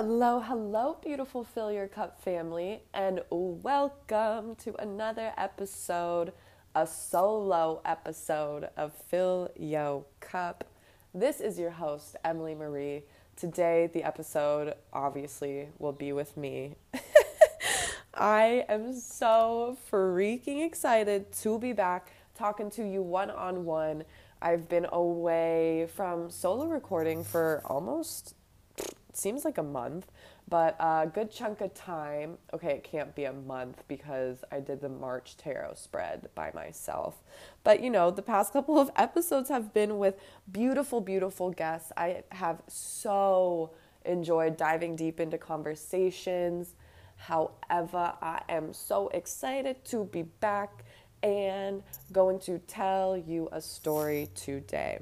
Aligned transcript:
Hello, 0.00 0.38
hello, 0.38 0.96
beautiful 1.02 1.42
Fill 1.42 1.72
Your 1.72 1.88
Cup 1.88 2.22
family, 2.22 2.82
and 2.94 3.20
welcome 3.30 4.54
to 4.54 4.72
another 4.80 5.32
episode, 5.36 6.32
a 6.76 6.86
solo 6.86 7.82
episode 7.84 8.68
of 8.76 8.92
Fill 8.92 9.50
Yo 9.56 10.06
Cup. 10.20 10.62
This 11.12 11.40
is 11.40 11.58
your 11.58 11.72
host, 11.72 12.14
Emily 12.24 12.54
Marie. 12.54 13.02
Today, 13.34 13.90
the 13.92 14.04
episode 14.04 14.74
obviously 14.92 15.70
will 15.80 15.90
be 15.90 16.12
with 16.12 16.36
me. 16.36 16.76
I 18.14 18.66
am 18.68 18.92
so 18.92 19.76
freaking 19.90 20.64
excited 20.64 21.32
to 21.42 21.58
be 21.58 21.72
back 21.72 22.12
talking 22.36 22.70
to 22.70 22.88
you 22.88 23.02
one 23.02 23.32
on 23.32 23.64
one. 23.64 24.04
I've 24.40 24.68
been 24.68 24.86
away 24.92 25.88
from 25.96 26.30
solo 26.30 26.66
recording 26.66 27.24
for 27.24 27.62
almost 27.64 28.36
seems 29.18 29.44
like 29.44 29.58
a 29.58 29.62
month, 29.62 30.10
but 30.48 30.76
a 30.78 31.10
good 31.12 31.30
chunk 31.30 31.60
of 31.60 31.74
time. 31.74 32.38
Okay, 32.52 32.72
it 32.72 32.84
can't 32.84 33.14
be 33.14 33.24
a 33.24 33.32
month 33.32 33.82
because 33.88 34.44
I 34.50 34.60
did 34.60 34.80
the 34.80 34.88
March 34.88 35.36
tarot 35.36 35.74
spread 35.74 36.28
by 36.34 36.52
myself. 36.54 37.22
But 37.64 37.82
you 37.82 37.90
know, 37.90 38.10
the 38.10 38.22
past 38.22 38.52
couple 38.52 38.78
of 38.78 38.90
episodes 38.96 39.48
have 39.48 39.74
been 39.74 39.98
with 39.98 40.14
beautiful, 40.50 41.00
beautiful 41.00 41.50
guests. 41.50 41.92
I 41.96 42.22
have 42.30 42.62
so 42.68 43.72
enjoyed 44.04 44.56
diving 44.56 44.96
deep 44.96 45.20
into 45.20 45.38
conversations. 45.38 46.74
However, 47.16 48.14
I 48.22 48.42
am 48.48 48.72
so 48.72 49.08
excited 49.08 49.84
to 49.86 50.04
be 50.04 50.22
back 50.22 50.84
and 51.22 51.82
going 52.12 52.38
to 52.38 52.58
tell 52.60 53.16
you 53.16 53.48
a 53.50 53.60
story 53.60 54.28
today. 54.34 55.00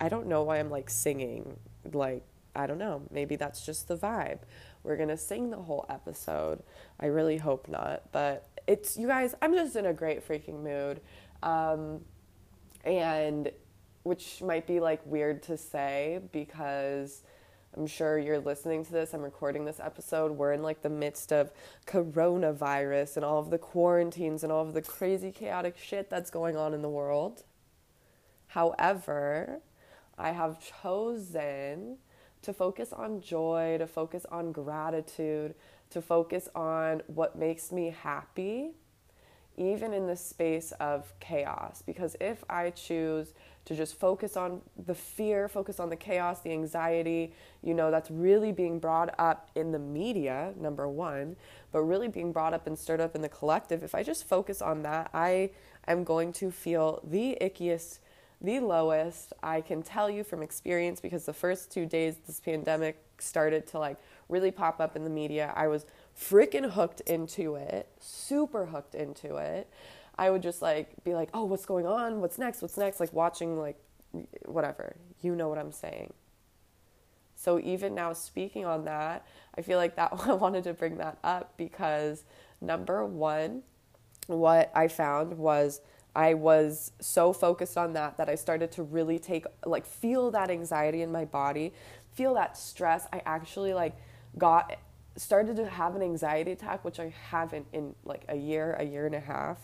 I 0.00 0.08
don't 0.08 0.26
know 0.26 0.42
why 0.42 0.58
I'm 0.58 0.70
like 0.70 0.88
singing 0.88 1.58
like 1.92 2.24
I 2.54 2.66
don't 2.66 2.78
know, 2.78 3.02
maybe 3.10 3.36
that's 3.36 3.64
just 3.64 3.88
the 3.88 3.96
vibe. 3.96 4.40
We're 4.82 4.96
going 4.96 5.08
to 5.08 5.16
sing 5.16 5.50
the 5.50 5.58
whole 5.58 5.86
episode. 5.88 6.62
I 6.98 7.06
really 7.06 7.36
hope 7.36 7.68
not, 7.68 8.10
but 8.12 8.48
it's 8.66 8.96
you 8.96 9.06
guys, 9.06 9.34
I'm 9.42 9.54
just 9.54 9.76
in 9.76 9.86
a 9.86 9.92
great 9.92 10.26
freaking 10.26 10.62
mood. 10.62 11.00
Um, 11.42 12.00
and 12.84 13.50
which 14.02 14.42
might 14.42 14.66
be 14.66 14.80
like 14.80 15.00
weird 15.04 15.42
to 15.44 15.56
say 15.56 16.20
because 16.32 17.22
I'm 17.76 17.86
sure 17.86 18.18
you're 18.18 18.40
listening 18.40 18.84
to 18.84 18.92
this. 18.92 19.14
I'm 19.14 19.22
recording 19.22 19.64
this 19.64 19.78
episode. 19.78 20.32
We're 20.32 20.52
in 20.52 20.62
like 20.62 20.82
the 20.82 20.90
midst 20.90 21.32
of 21.32 21.52
coronavirus 21.86 23.16
and 23.16 23.24
all 23.24 23.38
of 23.38 23.50
the 23.50 23.58
quarantines 23.58 24.42
and 24.42 24.50
all 24.50 24.62
of 24.62 24.74
the 24.74 24.82
crazy 24.82 25.30
chaotic 25.30 25.76
shit 25.78 26.10
that's 26.10 26.30
going 26.30 26.56
on 26.56 26.74
in 26.74 26.82
the 26.82 26.88
world. 26.88 27.44
However, 28.48 29.60
I 30.18 30.32
have 30.32 30.58
chosen 30.82 31.98
to 32.42 32.52
focus 32.52 32.92
on 32.92 33.20
joy, 33.20 33.76
to 33.78 33.86
focus 33.86 34.26
on 34.30 34.52
gratitude, 34.52 35.54
to 35.90 36.00
focus 36.00 36.48
on 36.54 37.02
what 37.06 37.36
makes 37.36 37.72
me 37.72 37.94
happy, 38.02 38.70
even 39.56 39.92
in 39.92 40.06
the 40.06 40.16
space 40.16 40.72
of 40.80 41.12
chaos. 41.20 41.82
Because 41.84 42.16
if 42.20 42.44
I 42.48 42.70
choose 42.70 43.34
to 43.66 43.74
just 43.76 43.98
focus 43.98 44.36
on 44.36 44.62
the 44.86 44.94
fear, 44.94 45.48
focus 45.48 45.78
on 45.78 45.90
the 45.90 45.96
chaos, 45.96 46.40
the 46.40 46.52
anxiety, 46.52 47.34
you 47.62 47.74
know, 47.74 47.90
that's 47.90 48.10
really 48.10 48.52
being 48.52 48.78
brought 48.78 49.14
up 49.18 49.50
in 49.54 49.70
the 49.72 49.78
media, 49.78 50.54
number 50.58 50.88
one, 50.88 51.36
but 51.72 51.80
really 51.82 52.08
being 52.08 52.32
brought 52.32 52.54
up 52.54 52.66
and 52.66 52.78
stirred 52.78 53.00
up 53.00 53.14
in 53.14 53.20
the 53.20 53.28
collective, 53.28 53.82
if 53.82 53.94
I 53.94 54.02
just 54.02 54.26
focus 54.26 54.62
on 54.62 54.82
that, 54.84 55.10
I 55.12 55.50
am 55.86 56.04
going 56.04 56.32
to 56.34 56.50
feel 56.50 57.00
the 57.04 57.36
ickiest 57.40 57.98
the 58.40 58.60
lowest. 58.60 59.32
I 59.42 59.60
can 59.60 59.82
tell 59.82 60.10
you 60.10 60.24
from 60.24 60.42
experience 60.42 61.00
because 61.00 61.26
the 61.26 61.32
first 61.32 61.70
two 61.70 61.86
days 61.86 62.16
this 62.26 62.40
pandemic 62.40 63.02
started 63.18 63.66
to 63.68 63.78
like 63.78 63.98
really 64.28 64.50
pop 64.50 64.80
up 64.80 64.96
in 64.96 65.04
the 65.04 65.10
media, 65.10 65.52
I 65.54 65.68
was 65.68 65.86
freaking 66.18 66.70
hooked 66.70 67.00
into 67.02 67.54
it, 67.56 67.88
super 67.98 68.66
hooked 68.66 68.94
into 68.94 69.36
it. 69.36 69.68
I 70.16 70.30
would 70.30 70.42
just 70.42 70.62
like 70.62 71.02
be 71.04 71.14
like, 71.14 71.30
"Oh, 71.32 71.44
what's 71.44 71.66
going 71.66 71.86
on? 71.86 72.20
What's 72.20 72.38
next? 72.38 72.62
What's 72.62 72.76
next?" 72.76 73.00
like 73.00 73.12
watching 73.12 73.58
like 73.58 73.78
whatever. 74.44 74.96
You 75.22 75.34
know 75.34 75.48
what 75.48 75.58
I'm 75.58 75.72
saying. 75.72 76.12
So 77.34 77.58
even 77.60 77.94
now 77.94 78.12
speaking 78.12 78.66
on 78.66 78.84
that, 78.84 79.26
I 79.56 79.62
feel 79.62 79.78
like 79.78 79.96
that 79.96 80.12
I 80.26 80.34
wanted 80.34 80.64
to 80.64 80.74
bring 80.74 80.96
that 80.98 81.18
up 81.24 81.54
because 81.56 82.24
number 82.60 83.04
1 83.04 83.62
what 84.26 84.70
I 84.74 84.88
found 84.88 85.38
was 85.38 85.80
I 86.14 86.34
was 86.34 86.92
so 87.00 87.32
focused 87.32 87.78
on 87.78 87.92
that 87.92 88.16
that 88.16 88.28
I 88.28 88.34
started 88.34 88.72
to 88.72 88.82
really 88.82 89.18
take 89.18 89.46
like 89.64 89.86
feel 89.86 90.30
that 90.32 90.50
anxiety 90.50 91.02
in 91.02 91.12
my 91.12 91.24
body, 91.24 91.72
feel 92.12 92.34
that 92.34 92.56
stress. 92.56 93.06
I 93.12 93.22
actually 93.24 93.74
like 93.74 93.96
got 94.36 94.76
started 95.16 95.56
to 95.56 95.68
have 95.68 95.94
an 95.94 96.02
anxiety 96.02 96.52
attack 96.52 96.84
which 96.84 96.98
I 96.98 97.12
haven't 97.30 97.66
in 97.72 97.94
like 98.04 98.24
a 98.28 98.36
year, 98.36 98.76
a 98.78 98.84
year 98.84 99.06
and 99.06 99.14
a 99.14 99.20
half, 99.20 99.58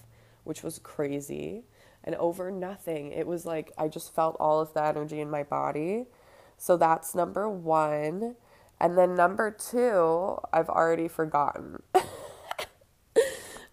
which 0.44 0.62
was 0.62 0.78
crazy. 0.78 1.64
And 2.04 2.14
over 2.16 2.52
nothing. 2.52 3.10
It 3.10 3.26
was 3.26 3.44
like 3.44 3.72
I 3.76 3.88
just 3.88 4.14
felt 4.14 4.36
all 4.38 4.60
of 4.60 4.72
the 4.74 4.84
energy 4.84 5.20
in 5.20 5.28
my 5.28 5.42
body. 5.42 6.06
So 6.56 6.76
that's 6.76 7.14
number 7.14 7.48
1. 7.48 8.36
And 8.78 8.98
then 8.98 9.14
number 9.14 9.50
2, 9.50 10.38
I've 10.52 10.68
already 10.68 11.08
forgotten. 11.08 11.82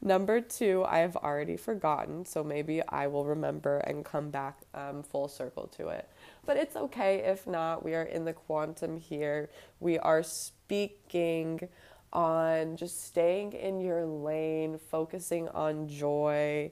Number 0.06 0.42
two, 0.42 0.84
I 0.86 0.98
have 0.98 1.16
already 1.16 1.56
forgotten, 1.56 2.26
so 2.26 2.44
maybe 2.44 2.82
I 2.90 3.08
will 3.08 3.24
remember 3.24 3.78
and 3.78 4.04
come 4.04 4.32
back 4.32 4.60
um, 4.74 5.02
full 5.02 5.30
circle 5.30 5.68
to 5.78 5.88
it. 5.88 6.10
But 6.46 6.58
it's 6.58 6.76
okay 6.76 7.20
if 7.20 7.48
not. 7.48 7.86
We 7.86 7.96
are 7.96 8.04
in 8.04 8.26
the 8.26 8.34
quantum 8.34 8.98
here. 8.98 9.50
We 9.80 9.98
are 10.00 10.22
speaking 10.22 11.70
on 12.12 12.76
just 12.76 13.06
staying 13.06 13.54
in 13.54 13.80
your 13.80 14.06
lane, 14.06 14.78
focusing 14.78 15.48
on 15.50 15.88
joy. 15.88 16.72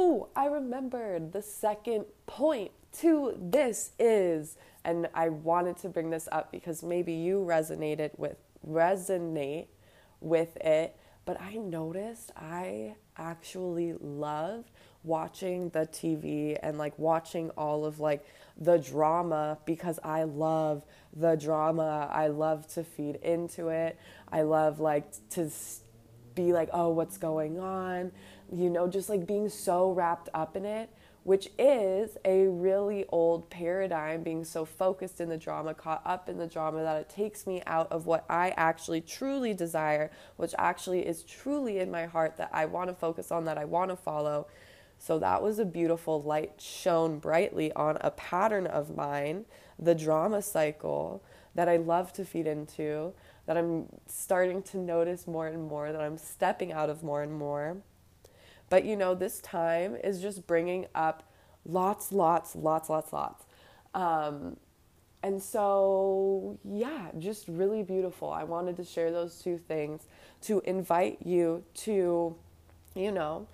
Ooh, 0.00 0.28
I 0.34 0.46
remembered 0.46 1.32
the 1.32 1.42
second 1.42 2.06
point 2.24 2.70
to 3.00 3.34
this 3.38 3.92
is, 3.98 4.56
and 4.82 5.10
I 5.12 5.28
wanted 5.28 5.76
to 5.78 5.90
bring 5.90 6.08
this 6.08 6.26
up 6.32 6.52
because 6.52 6.82
maybe 6.82 7.12
you 7.12 7.44
resonated 7.46 8.18
with 8.18 8.38
resonate 8.66 9.66
with 10.20 10.56
it 10.56 10.96
but 11.26 11.40
I 11.40 11.56
noticed 11.56 12.30
I 12.36 12.94
actually 13.18 13.94
love 14.00 14.64
watching 15.02 15.68
the 15.70 15.80
TV 15.80 16.56
and 16.62 16.78
like 16.78 16.96
watching 16.98 17.50
all 17.50 17.84
of 17.84 17.98
like 18.00 18.24
the 18.56 18.78
drama 18.78 19.58
because 19.66 19.98
I 20.04 20.22
love 20.22 20.84
the 21.12 21.34
drama. 21.34 22.08
I 22.10 22.28
love 22.28 22.66
to 22.74 22.84
feed 22.84 23.16
into 23.16 23.68
it. 23.68 23.98
I 24.30 24.42
love 24.42 24.78
like 24.78 25.06
to 25.30 25.50
be 26.36 26.52
like, 26.52 26.70
oh, 26.72 26.90
what's 26.90 27.18
going 27.18 27.58
on? 27.58 28.12
You 28.52 28.70
know, 28.70 28.86
just 28.86 29.08
like 29.08 29.26
being 29.26 29.48
so 29.48 29.90
wrapped 29.90 30.28
up 30.32 30.56
in 30.56 30.64
it 30.64 30.90
which 31.26 31.48
is 31.58 32.16
a 32.24 32.46
really 32.46 33.04
old 33.08 33.50
paradigm, 33.50 34.22
being 34.22 34.44
so 34.44 34.64
focused 34.64 35.20
in 35.20 35.28
the 35.28 35.36
drama, 35.36 35.74
caught 35.74 36.00
up 36.04 36.28
in 36.28 36.38
the 36.38 36.46
drama, 36.46 36.80
that 36.84 37.00
it 37.00 37.08
takes 37.08 37.48
me 37.48 37.60
out 37.66 37.90
of 37.90 38.06
what 38.06 38.24
I 38.30 38.50
actually 38.50 39.00
truly 39.00 39.52
desire, 39.52 40.12
which 40.36 40.54
actually 40.56 41.04
is 41.04 41.24
truly 41.24 41.80
in 41.80 41.90
my 41.90 42.06
heart 42.06 42.36
that 42.36 42.50
I 42.52 42.66
want 42.66 42.90
to 42.90 42.94
focus 42.94 43.32
on, 43.32 43.44
that 43.46 43.58
I 43.58 43.64
want 43.64 43.90
to 43.90 43.96
follow. 43.96 44.46
So 44.98 45.18
that 45.18 45.42
was 45.42 45.58
a 45.58 45.64
beautiful 45.64 46.22
light 46.22 46.60
shone 46.60 47.18
brightly 47.18 47.72
on 47.72 47.98
a 48.02 48.12
pattern 48.12 48.68
of 48.68 48.94
mine, 48.94 49.46
the 49.80 49.96
drama 49.96 50.42
cycle 50.42 51.24
that 51.56 51.68
I 51.68 51.76
love 51.76 52.12
to 52.12 52.24
feed 52.24 52.46
into, 52.46 53.14
that 53.46 53.56
I'm 53.56 53.86
starting 54.06 54.62
to 54.62 54.76
notice 54.76 55.26
more 55.26 55.48
and 55.48 55.64
more, 55.64 55.90
that 55.90 56.00
I'm 56.00 56.18
stepping 56.18 56.72
out 56.72 56.88
of 56.88 57.02
more 57.02 57.24
and 57.24 57.32
more. 57.32 57.78
But 58.68 58.84
you 58.84 58.96
know, 58.96 59.14
this 59.14 59.40
time 59.40 59.96
is 60.02 60.20
just 60.20 60.46
bringing 60.46 60.86
up 60.94 61.22
lots, 61.64 62.12
lots, 62.12 62.56
lots, 62.56 62.88
lots, 62.88 63.12
lots. 63.12 63.44
Um, 63.94 64.56
and 65.22 65.42
so, 65.42 66.58
yeah, 66.64 67.08
just 67.18 67.48
really 67.48 67.82
beautiful. 67.82 68.30
I 68.30 68.44
wanted 68.44 68.76
to 68.76 68.84
share 68.84 69.10
those 69.10 69.40
two 69.40 69.58
things 69.58 70.02
to 70.42 70.60
invite 70.64 71.18
you 71.24 71.64
to, 71.74 72.36
you 72.94 73.12
know, 73.12 73.48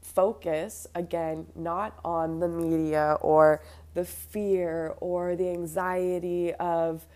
focus 0.00 0.86
again, 0.94 1.46
not 1.54 1.98
on 2.04 2.40
the 2.40 2.48
media 2.48 3.18
or 3.20 3.62
the 3.94 4.04
fear 4.04 4.94
or 5.00 5.36
the 5.36 5.48
anxiety 5.50 6.54
of, 6.54 7.06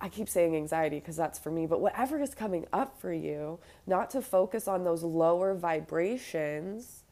I 0.00 0.08
keep 0.08 0.28
saying 0.28 0.54
anxiety 0.54 1.00
because 1.00 1.16
that's 1.16 1.38
for 1.38 1.50
me, 1.50 1.66
but 1.66 1.80
whatever 1.80 2.20
is 2.20 2.34
coming 2.34 2.66
up 2.72 3.00
for 3.00 3.12
you, 3.12 3.58
not 3.86 4.10
to 4.10 4.22
focus 4.22 4.68
on 4.68 4.84
those 4.84 5.02
lower 5.02 5.54
vibrations, 5.54 7.02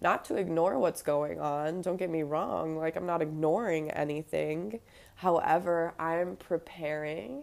not 0.00 0.24
to 0.26 0.36
ignore 0.36 0.78
what's 0.78 1.02
going 1.02 1.38
on. 1.38 1.82
Don't 1.82 1.98
get 1.98 2.08
me 2.08 2.22
wrong, 2.22 2.76
like 2.76 2.96
I'm 2.96 3.06
not 3.06 3.20
ignoring 3.20 3.90
anything. 3.90 4.80
However, 5.16 5.92
I'm 5.98 6.36
preparing 6.36 7.42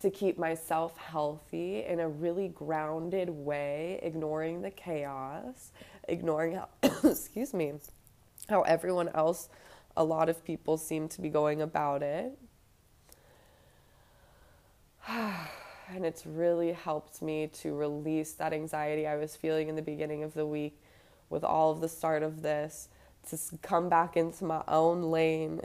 to 0.00 0.10
keep 0.10 0.38
myself 0.38 0.96
healthy 0.96 1.84
in 1.84 2.00
a 2.00 2.08
really 2.08 2.48
grounded 2.48 3.28
way, 3.28 3.98
ignoring 4.02 4.62
the 4.62 4.70
chaos, 4.70 5.72
ignoring 6.08 6.54
how, 6.54 6.68
excuse 7.04 7.52
me, 7.52 7.72
how 8.48 8.62
everyone 8.62 9.08
else, 9.08 9.48
a 9.96 10.04
lot 10.04 10.28
of 10.28 10.44
people 10.44 10.78
seem 10.78 11.08
to 11.08 11.20
be 11.20 11.28
going 11.28 11.60
about 11.60 12.02
it. 12.02 12.38
and 15.08 16.04
it's 16.04 16.26
really 16.26 16.72
helped 16.72 17.22
me 17.22 17.48
to 17.48 17.74
release 17.74 18.32
that 18.34 18.52
anxiety 18.52 19.06
I 19.06 19.16
was 19.16 19.36
feeling 19.36 19.68
in 19.68 19.76
the 19.76 19.82
beginning 19.82 20.22
of 20.22 20.34
the 20.34 20.46
week 20.46 20.80
with 21.28 21.44
all 21.44 21.70
of 21.70 21.80
the 21.80 21.88
start 21.88 22.22
of 22.22 22.42
this 22.42 22.88
to 23.28 23.38
come 23.62 23.88
back 23.88 24.16
into 24.16 24.44
my 24.44 24.62
own 24.66 25.02
lane, 25.02 25.60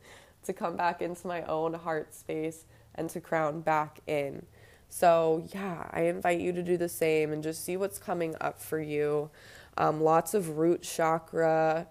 to 0.44 0.52
come 0.52 0.76
back 0.76 1.02
into 1.02 1.26
my 1.26 1.42
own 1.42 1.74
heart 1.74 2.14
space, 2.14 2.64
and 2.94 3.10
to 3.10 3.20
crown 3.20 3.60
back 3.60 4.00
in. 4.06 4.46
So, 4.88 5.46
yeah, 5.54 5.88
I 5.92 6.02
invite 6.02 6.40
you 6.40 6.52
to 6.52 6.62
do 6.62 6.76
the 6.76 6.88
same 6.88 7.32
and 7.32 7.42
just 7.42 7.64
see 7.64 7.76
what's 7.76 7.98
coming 7.98 8.34
up 8.40 8.60
for 8.60 8.80
you. 8.80 9.30
Um, 9.76 10.00
lots 10.00 10.34
of 10.34 10.58
root 10.58 10.82
chakra 10.82 11.86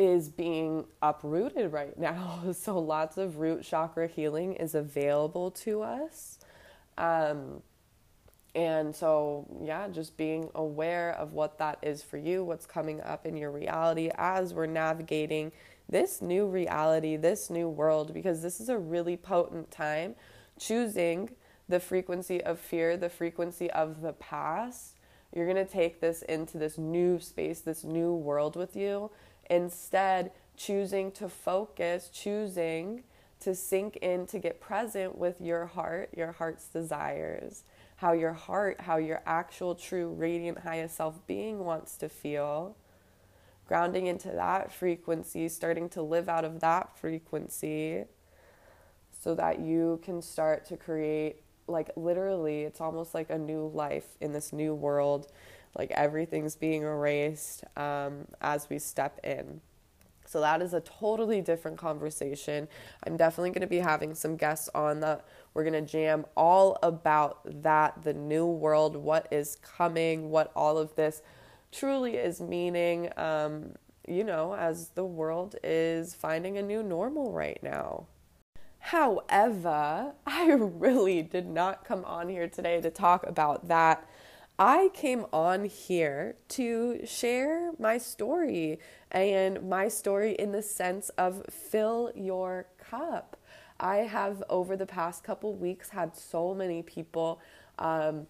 is 0.00 0.30
being 0.30 0.86
uprooted 1.02 1.70
right 1.70 1.96
now. 1.98 2.42
So, 2.54 2.78
lots 2.78 3.18
of 3.18 3.38
root 3.38 3.62
chakra 3.62 4.08
healing 4.08 4.54
is 4.54 4.74
available 4.74 5.50
to 5.52 5.82
us. 5.82 6.38
Um, 6.96 7.62
and 8.54 8.96
so, 8.96 9.46
yeah, 9.62 9.88
just 9.88 10.16
being 10.16 10.50
aware 10.54 11.12
of 11.12 11.34
what 11.34 11.58
that 11.58 11.78
is 11.82 12.02
for 12.02 12.16
you, 12.16 12.42
what's 12.42 12.64
coming 12.66 13.00
up 13.02 13.26
in 13.26 13.36
your 13.36 13.50
reality 13.50 14.10
as 14.16 14.54
we're 14.54 14.66
navigating 14.66 15.52
this 15.88 16.22
new 16.22 16.46
reality, 16.46 17.16
this 17.16 17.50
new 17.50 17.68
world, 17.68 18.14
because 18.14 18.42
this 18.42 18.58
is 18.58 18.70
a 18.70 18.78
really 18.78 19.16
potent 19.18 19.70
time. 19.70 20.14
Choosing 20.58 21.30
the 21.68 21.78
frequency 21.78 22.42
of 22.42 22.58
fear, 22.58 22.96
the 22.96 23.10
frequency 23.10 23.70
of 23.70 24.00
the 24.00 24.14
past, 24.14 24.96
you're 25.34 25.46
going 25.46 25.64
to 25.64 25.70
take 25.70 26.00
this 26.00 26.22
into 26.22 26.58
this 26.58 26.78
new 26.78 27.20
space, 27.20 27.60
this 27.60 27.84
new 27.84 28.14
world 28.14 28.56
with 28.56 28.74
you. 28.74 29.10
Instead, 29.50 30.30
choosing 30.56 31.12
to 31.12 31.28
focus, 31.28 32.08
choosing 32.10 33.02
to 33.40 33.54
sink 33.54 33.96
in, 33.96 34.26
to 34.26 34.38
get 34.38 34.60
present 34.60 35.18
with 35.18 35.40
your 35.40 35.66
heart, 35.66 36.10
your 36.16 36.32
heart's 36.32 36.68
desires 36.68 37.64
how 38.00 38.12
your 38.12 38.32
heart, 38.32 38.80
how 38.80 38.96
your 38.96 39.20
actual, 39.26 39.74
true, 39.74 40.08
radiant, 40.14 40.60
highest 40.60 40.96
self 40.96 41.26
being 41.26 41.66
wants 41.66 41.98
to 41.98 42.08
feel. 42.08 42.74
Grounding 43.68 44.06
into 44.06 44.28
that 44.28 44.72
frequency, 44.72 45.50
starting 45.50 45.86
to 45.90 46.00
live 46.00 46.26
out 46.26 46.46
of 46.46 46.60
that 46.60 46.96
frequency 46.96 48.04
so 49.22 49.34
that 49.34 49.60
you 49.60 50.00
can 50.02 50.22
start 50.22 50.64
to 50.64 50.78
create, 50.78 51.42
like, 51.66 51.90
literally, 51.94 52.62
it's 52.62 52.80
almost 52.80 53.12
like 53.12 53.28
a 53.28 53.36
new 53.36 53.70
life 53.74 54.16
in 54.22 54.32
this 54.32 54.50
new 54.50 54.74
world. 54.74 55.30
Like, 55.76 55.90
everything's 55.92 56.56
being 56.56 56.82
erased 56.82 57.64
um, 57.76 58.26
as 58.40 58.68
we 58.68 58.78
step 58.78 59.20
in. 59.24 59.60
So 60.30 60.40
that 60.40 60.62
is 60.62 60.74
a 60.74 60.80
totally 60.80 61.40
different 61.40 61.76
conversation. 61.76 62.68
I'm 63.04 63.16
definitely 63.16 63.50
going 63.50 63.62
to 63.62 63.66
be 63.66 63.78
having 63.80 64.14
some 64.14 64.36
guests 64.36 64.70
on 64.76 65.00
that. 65.00 65.24
We're 65.54 65.64
going 65.64 65.84
to 65.84 65.92
jam 65.92 66.24
all 66.36 66.78
about 66.84 67.40
that, 67.62 68.04
the 68.04 68.14
new 68.14 68.46
world, 68.46 68.94
what 68.94 69.26
is 69.32 69.56
coming, 69.56 70.30
what 70.30 70.52
all 70.54 70.78
of 70.78 70.94
this 70.94 71.22
truly 71.72 72.16
is 72.16 72.40
meaning, 72.40 73.10
um, 73.16 73.72
you 74.06 74.22
know, 74.22 74.54
as 74.54 74.90
the 74.90 75.04
world 75.04 75.56
is 75.64 76.14
finding 76.14 76.58
a 76.58 76.62
new 76.62 76.82
normal 76.82 77.32
right 77.32 77.60
now. 77.60 78.06
However, 78.78 80.14
I 80.26 80.52
really 80.52 81.22
did 81.22 81.48
not 81.48 81.84
come 81.84 82.04
on 82.04 82.28
here 82.28 82.48
today 82.48 82.80
to 82.80 82.90
talk 82.90 83.26
about 83.26 83.66
that. 83.66 84.08
I 84.60 84.90
came 84.92 85.24
on 85.32 85.64
here 85.64 86.36
to 86.48 87.00
share 87.06 87.72
my 87.78 87.96
story 87.96 88.78
and 89.10 89.66
my 89.66 89.88
story 89.88 90.32
in 90.32 90.52
the 90.52 90.60
sense 90.60 91.08
of 91.16 91.46
fill 91.48 92.12
your 92.14 92.66
cup. 92.76 93.38
I 93.80 93.98
have 94.00 94.42
over 94.50 94.76
the 94.76 94.84
past 94.84 95.24
couple 95.24 95.54
weeks 95.54 95.88
had 95.88 96.14
so 96.14 96.52
many 96.52 96.82
people 96.82 97.40
um, 97.78 98.26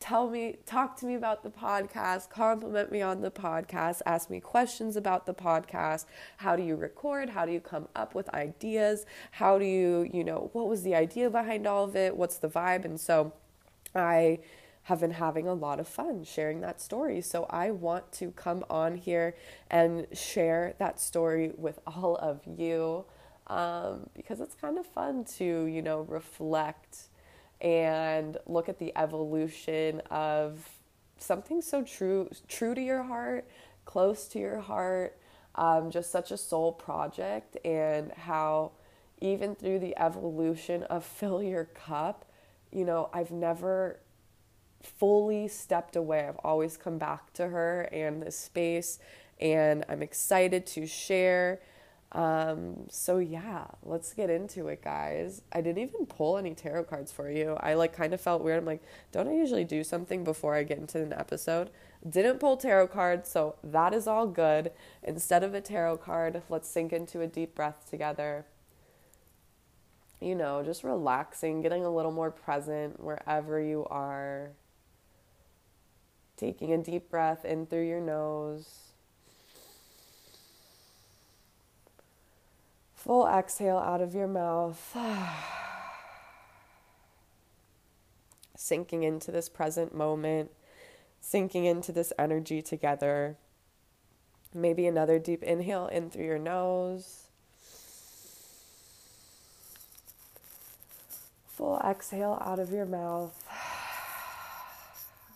tell 0.00 0.28
me, 0.28 0.56
talk 0.66 0.96
to 0.96 1.06
me 1.06 1.14
about 1.14 1.44
the 1.44 1.50
podcast, 1.50 2.30
compliment 2.30 2.90
me 2.90 3.00
on 3.00 3.20
the 3.20 3.30
podcast, 3.30 4.02
ask 4.06 4.30
me 4.30 4.40
questions 4.40 4.96
about 4.96 5.24
the 5.24 5.34
podcast. 5.34 6.06
How 6.38 6.56
do 6.56 6.64
you 6.64 6.74
record? 6.74 7.30
How 7.30 7.46
do 7.46 7.52
you 7.52 7.60
come 7.60 7.86
up 7.94 8.12
with 8.12 8.28
ideas? 8.34 9.06
How 9.30 9.56
do 9.60 9.64
you, 9.64 10.10
you 10.12 10.24
know, 10.24 10.50
what 10.52 10.66
was 10.66 10.82
the 10.82 10.96
idea 10.96 11.30
behind 11.30 11.64
all 11.64 11.84
of 11.84 11.94
it? 11.94 12.16
What's 12.16 12.38
the 12.38 12.48
vibe? 12.48 12.84
And 12.84 12.98
so 12.98 13.34
I 13.94 14.40
have 14.88 15.00
been 15.00 15.10
having 15.10 15.46
a 15.46 15.52
lot 15.52 15.78
of 15.78 15.86
fun 15.86 16.24
sharing 16.24 16.62
that 16.62 16.80
story. 16.80 17.20
So 17.20 17.44
I 17.50 17.70
want 17.72 18.10
to 18.12 18.30
come 18.30 18.64
on 18.70 18.96
here 18.96 19.36
and 19.70 20.06
share 20.14 20.76
that 20.78 20.98
story 20.98 21.52
with 21.58 21.78
all 21.86 22.16
of 22.16 22.40
you 22.46 23.04
um, 23.48 24.08
because 24.14 24.40
it's 24.40 24.54
kind 24.54 24.78
of 24.78 24.86
fun 24.86 25.26
to, 25.36 25.44
you 25.66 25.82
know, 25.82 26.00
reflect 26.08 27.08
and 27.60 28.38
look 28.46 28.70
at 28.70 28.78
the 28.78 28.96
evolution 28.96 30.00
of 30.10 30.66
something 31.18 31.60
so 31.60 31.82
true, 31.82 32.30
true 32.48 32.74
to 32.74 32.80
your 32.80 33.02
heart, 33.02 33.46
close 33.84 34.26
to 34.28 34.38
your 34.38 34.60
heart, 34.60 35.18
um, 35.56 35.90
just 35.90 36.10
such 36.10 36.30
a 36.30 36.38
soul 36.38 36.72
project, 36.72 37.58
and 37.62 38.10
how 38.12 38.72
even 39.20 39.54
through 39.54 39.80
the 39.80 39.98
evolution 39.98 40.82
of 40.84 41.04
fill 41.18 41.42
your 41.42 41.66
cup, 41.66 42.24
you 42.72 42.86
know, 42.86 43.10
I've 43.12 43.30
never 43.30 44.00
fully 44.82 45.48
stepped 45.48 45.96
away. 45.96 46.26
I've 46.26 46.38
always 46.44 46.76
come 46.76 46.98
back 46.98 47.32
to 47.34 47.48
her 47.48 47.82
and 47.92 48.22
this 48.22 48.38
space, 48.38 48.98
and 49.40 49.84
I'm 49.88 50.02
excited 50.02 50.66
to 50.68 50.86
share. 50.86 51.60
Um, 52.12 52.86
so 52.88 53.18
yeah, 53.18 53.66
let's 53.82 54.14
get 54.14 54.30
into 54.30 54.68
it, 54.68 54.82
guys. 54.82 55.42
I 55.52 55.60
didn't 55.60 55.82
even 55.82 56.06
pull 56.06 56.38
any 56.38 56.54
tarot 56.54 56.84
cards 56.84 57.12
for 57.12 57.30
you. 57.30 57.56
I 57.60 57.74
like 57.74 57.92
kind 57.92 58.14
of 58.14 58.20
felt 58.20 58.42
weird. 58.42 58.58
I'm 58.58 58.64
like, 58.64 58.82
don't 59.12 59.28
I 59.28 59.34
usually 59.34 59.64
do 59.64 59.84
something 59.84 60.24
before 60.24 60.54
I 60.54 60.62
get 60.62 60.78
into 60.78 61.02
an 61.02 61.12
episode? 61.12 61.70
Didn't 62.08 62.38
pull 62.38 62.56
tarot 62.56 62.88
cards, 62.88 63.28
so 63.28 63.56
that 63.62 63.92
is 63.92 64.06
all 64.06 64.26
good. 64.26 64.72
Instead 65.02 65.42
of 65.42 65.52
a 65.52 65.60
tarot 65.60 65.98
card, 65.98 66.42
let's 66.48 66.68
sink 66.68 66.92
into 66.92 67.20
a 67.20 67.26
deep 67.26 67.54
breath 67.54 67.90
together. 67.90 68.46
You 70.20 70.34
know, 70.34 70.62
just 70.64 70.82
relaxing, 70.84 71.60
getting 71.60 71.84
a 71.84 71.94
little 71.94 72.10
more 72.10 72.30
present 72.30 73.02
wherever 73.02 73.60
you 73.60 73.84
are. 73.90 74.52
Taking 76.38 76.72
a 76.72 76.78
deep 76.78 77.10
breath 77.10 77.44
in 77.44 77.66
through 77.66 77.88
your 77.88 78.00
nose. 78.00 78.92
Full 82.94 83.26
exhale 83.26 83.78
out 83.78 84.00
of 84.00 84.14
your 84.14 84.28
mouth. 84.28 84.94
Sinking 88.56 89.02
into 89.02 89.32
this 89.32 89.48
present 89.48 89.92
moment, 89.92 90.52
sinking 91.20 91.64
into 91.64 91.90
this 91.90 92.12
energy 92.16 92.62
together. 92.62 93.36
Maybe 94.54 94.86
another 94.86 95.18
deep 95.18 95.42
inhale 95.42 95.88
in 95.88 96.08
through 96.08 96.26
your 96.26 96.38
nose. 96.38 97.24
Full 101.48 101.80
exhale 101.84 102.38
out 102.40 102.60
of 102.60 102.70
your 102.70 102.86
mouth 102.86 103.47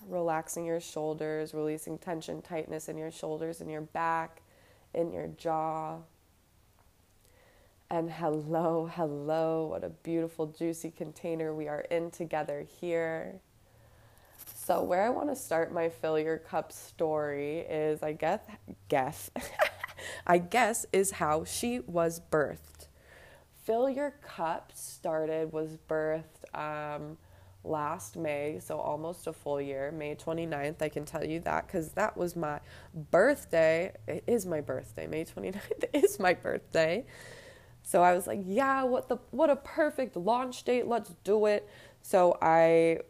relaxing 0.09 0.64
your 0.64 0.80
shoulders, 0.80 1.54
releasing 1.54 1.99
tension, 1.99 2.42
tightness 2.42 2.88
in 2.88 2.97
your 2.97 3.11
shoulders 3.11 3.61
and 3.61 3.71
your 3.71 3.80
back, 3.80 4.42
in 4.94 5.12
your 5.12 5.28
jaw. 5.28 5.99
And 7.90 8.11
hello, 8.11 8.90
hello, 8.92 9.66
what 9.66 9.85
a 9.85 9.90
beautiful, 9.90 10.47
juicy 10.47 10.90
container 10.90 11.54
we 11.54 11.68
are 11.68 11.82
in 11.90 12.11
together 12.11 12.66
here. 12.80 13.40
So, 14.54 14.82
where 14.82 15.02
I 15.02 15.11
want 15.11 15.28
to 15.28 15.37
start 15.37 15.73
my 15.73 15.88
fill 15.88 16.18
your 16.18 16.38
cup 16.38 16.73
story 16.73 17.59
is, 17.61 18.02
I 18.02 18.12
guess, 18.12 18.40
guess, 18.88 19.30
I 20.26 20.38
guess, 20.38 20.87
is 20.92 21.11
how 21.12 21.44
she 21.44 21.80
was 21.80 22.21
birthed. 22.30 22.87
Fill 23.64 23.90
your 23.90 24.12
cup 24.23 24.73
started 24.75 25.52
was 25.52 25.78
birthed 25.88 26.42
um, 26.54 27.18
last 27.64 28.16
May, 28.16 28.59
so 28.61 28.78
almost 28.78 29.26
a 29.26 29.33
full 29.33 29.61
year, 29.61 29.92
May 29.92 30.14
29th. 30.14 30.83
I 30.83 30.88
can 30.88 31.04
tell 31.04 31.25
you 31.25 31.40
that 31.40 31.66
because 31.66 31.90
that 31.92 32.16
was 32.16 32.35
my 32.35 32.61
birthday. 32.95 33.92
It 34.07 34.25
is 34.26 34.47
my 34.47 34.61
birthday. 34.61 35.07
May 35.07 35.25
29th 35.25 35.85
is 35.92 36.19
my 36.19 36.35
birthday. 36.35 37.04
So 37.83 38.02
I 38.02 38.14
was 38.14 38.26
like, 38.26 38.40
yeah, 38.45 38.83
what 38.85 39.09
the 39.09 39.19
what 39.31 39.50
a 39.50 39.57
perfect 39.57 40.16
launch 40.16 40.64
date. 40.64 40.87
Let's 40.87 41.11
do 41.25 41.47
it. 41.47 41.69
So 42.00 42.37
I 42.40 43.00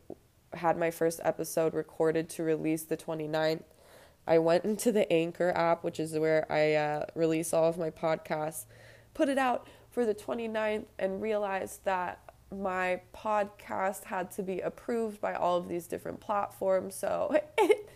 had 0.54 0.76
my 0.78 0.90
first 0.90 1.21
episode 1.25 1.75
recorded 1.75 2.28
to 2.30 2.42
release 2.42 2.82
the 2.82 2.97
29th. 2.97 3.62
I 4.26 4.38
went 4.38 4.64
into 4.64 4.92
the 4.92 5.11
Anchor 5.12 5.50
app, 5.50 5.82
which 5.82 5.99
is 5.99 6.16
where 6.18 6.50
I 6.50 6.75
uh, 6.75 7.06
release 7.14 7.52
all 7.52 7.68
of 7.68 7.78
my 7.78 7.90
podcasts, 7.90 8.66
put 9.14 9.28
it 9.28 9.38
out 9.38 9.66
for 9.90 10.06
the 10.06 10.14
29th, 10.14 10.85
and 10.99 11.21
realized 11.21 11.85
that 11.85 12.31
my 12.52 13.00
podcast 13.14 14.04
had 14.04 14.30
to 14.32 14.42
be 14.42 14.61
approved 14.61 15.21
by 15.21 15.35
all 15.35 15.56
of 15.59 15.68
these 15.68 15.87
different 15.87 16.21
platforms. 16.21 16.94
So 16.94 17.35
it 17.59 17.88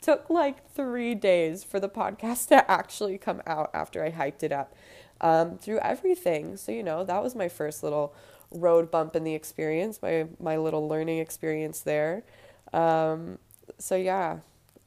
took 0.00 0.28
like 0.28 0.70
three 0.70 1.14
days 1.14 1.64
for 1.64 1.80
the 1.80 1.88
podcast 1.88 2.48
to 2.48 2.70
actually 2.70 3.18
come 3.18 3.40
out 3.46 3.70
after 3.72 4.04
I 4.04 4.10
hyped 4.10 4.42
it 4.42 4.52
up 4.52 4.74
um, 5.20 5.58
through 5.58 5.78
everything. 5.78 6.56
So, 6.56 6.72
you 6.72 6.82
know, 6.82 7.04
that 7.04 7.22
was 7.22 7.34
my 7.34 7.48
first 7.48 7.82
little 7.82 8.14
road 8.50 8.90
bump 8.90 9.16
in 9.16 9.24
the 9.24 9.34
experience, 9.34 10.00
my 10.02 10.26
my 10.38 10.56
little 10.56 10.86
learning 10.86 11.18
experience 11.18 11.80
there. 11.80 12.24
Um, 12.72 13.38
so 13.78 13.96
yeah, 13.96 14.40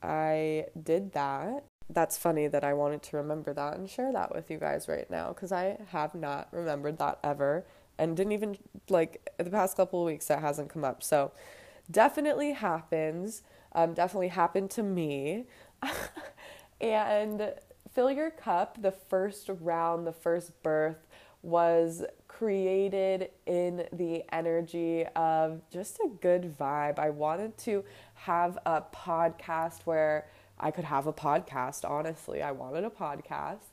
I 0.04 0.66
did 0.82 1.14
that. 1.14 1.66
That's 1.90 2.18
funny 2.18 2.48
that 2.48 2.64
I 2.64 2.74
wanted 2.74 3.04
to 3.04 3.18
remember 3.18 3.54
that 3.54 3.78
and 3.78 3.90
share 3.90 4.12
that 4.12 4.34
with 4.34 4.50
you 4.50 4.58
guys 4.58 4.88
right 4.88 5.10
now 5.10 5.30
because 5.30 5.52
I 5.52 5.78
have 5.90 6.16
not 6.16 6.48
remembered 6.52 6.98
that 6.98 7.20
ever 7.24 7.66
and 7.98 8.16
didn't 8.16 8.34
even 8.34 8.58
like 8.90 9.30
the 9.38 9.50
past 9.50 9.78
couple 9.78 10.02
of 10.02 10.06
weeks 10.06 10.28
that 10.28 10.40
hasn't 10.40 10.70
come 10.70 10.84
up. 10.84 11.04
So 11.04 11.32
definitely 11.90 12.54
happens. 12.54 13.44
Um, 13.74 13.94
definitely 13.94 14.30
happened 14.30 14.72
to 14.72 14.84
me. 14.84 15.46
and 16.82 17.54
fill 17.94 18.12
your 18.12 18.32
cup. 18.32 18.82
The 18.82 18.92
first 18.92 19.50
round, 19.62 20.06
the 20.06 20.14
first 20.14 20.62
birth 20.64 21.08
was 21.42 22.04
created 22.28 23.30
in 23.46 23.88
the 23.94 24.24
energy 24.34 25.06
of 25.16 25.62
just 25.72 26.00
a 26.00 26.10
good 26.22 26.58
vibe. 26.58 27.00
I 27.00 27.12
wanted 27.12 27.58
to 27.60 27.84
have 28.16 28.58
a 28.66 28.82
podcast 28.82 29.82
where 29.86 30.28
I 30.60 30.72
could 30.72 30.86
have 30.86 31.08
a 31.08 31.14
podcast, 31.14 31.90
honestly. 31.90 32.42
I 32.42 32.52
wanted 32.52 32.84
a 32.84 32.90
podcast 32.90 33.68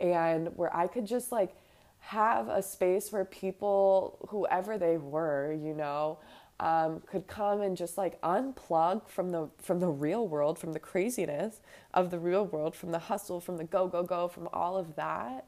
and 0.00 0.48
where 0.56 0.74
I 0.76 0.88
could 0.88 1.06
just 1.06 1.30
like 1.30 1.54
have 2.02 2.48
a 2.48 2.62
space 2.62 3.12
where 3.12 3.24
people, 3.24 4.18
whoever 4.28 4.76
they 4.76 4.96
were, 4.96 5.52
you 5.52 5.72
know, 5.72 6.18
um, 6.58 7.00
could 7.06 7.26
come 7.28 7.60
and 7.60 7.76
just 7.76 7.96
like 7.96 8.20
unplug 8.22 9.08
from 9.08 9.30
the 9.30 9.48
from 9.58 9.80
the 9.80 9.88
real 9.88 10.26
world, 10.26 10.58
from 10.58 10.72
the 10.72 10.80
craziness 10.80 11.60
of 11.94 12.10
the 12.10 12.18
real 12.18 12.44
world, 12.44 12.74
from 12.74 12.90
the 12.90 12.98
hustle, 12.98 13.40
from 13.40 13.56
the 13.56 13.64
go 13.64 13.86
go 13.86 14.02
go, 14.02 14.28
from 14.28 14.48
all 14.52 14.76
of 14.76 14.96
that, 14.96 15.46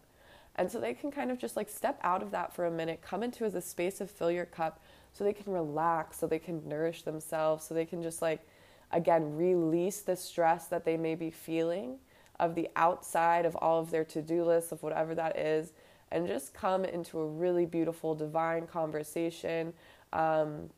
and 0.57 0.71
so 0.71 0.81
they 0.81 0.95
can 0.95 1.11
kind 1.11 1.31
of 1.31 1.39
just 1.39 1.57
like 1.57 1.69
step 1.69 1.99
out 2.03 2.23
of 2.23 2.31
that 2.31 2.55
for 2.55 2.67
a 2.67 2.71
minute, 2.71 3.03
come 3.03 3.23
into 3.23 3.45
as 3.45 3.55
a 3.55 3.61
space 3.61 4.01
of 4.01 4.11
fill 4.11 4.31
your 4.31 4.47
cup, 4.47 4.83
so 5.13 5.25
they 5.25 5.33
can 5.33 5.53
relax, 5.53 6.19
so 6.19 6.27
they 6.27 6.39
can 6.39 6.67
nourish 6.69 7.03
themselves, 7.03 7.65
so 7.65 7.75
they 7.75 7.85
can 7.85 8.03
just 8.03 8.23
like 8.23 8.47
again 8.93 9.37
release 9.37 10.01
the 10.01 10.17
stress 10.17 10.67
that 10.69 10.85
they 10.85 10.97
may 10.97 11.17
be 11.17 11.31
feeling 11.31 11.99
of 12.41 12.55
the 12.55 12.69
outside 12.77 13.45
of 13.45 13.57
all 13.57 13.81
of 13.81 13.91
their 13.91 14.05
to-do 14.05 14.45
lists 14.45 14.73
of 14.73 14.83
whatever 14.83 15.15
that 15.15 15.37
is 15.37 15.73
and 16.15 16.29
just 16.29 16.55
come 16.55 16.85
into 16.85 17.19
a 17.19 17.27
really 17.27 17.67
beautiful 17.67 18.15
divine 18.15 18.69
conversation 18.69 19.73
um, 20.13 20.71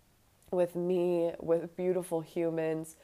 with 0.51 0.75
me, 0.75 1.31
with 1.41 1.77
beautiful 1.77 2.23
humans, 2.23 2.97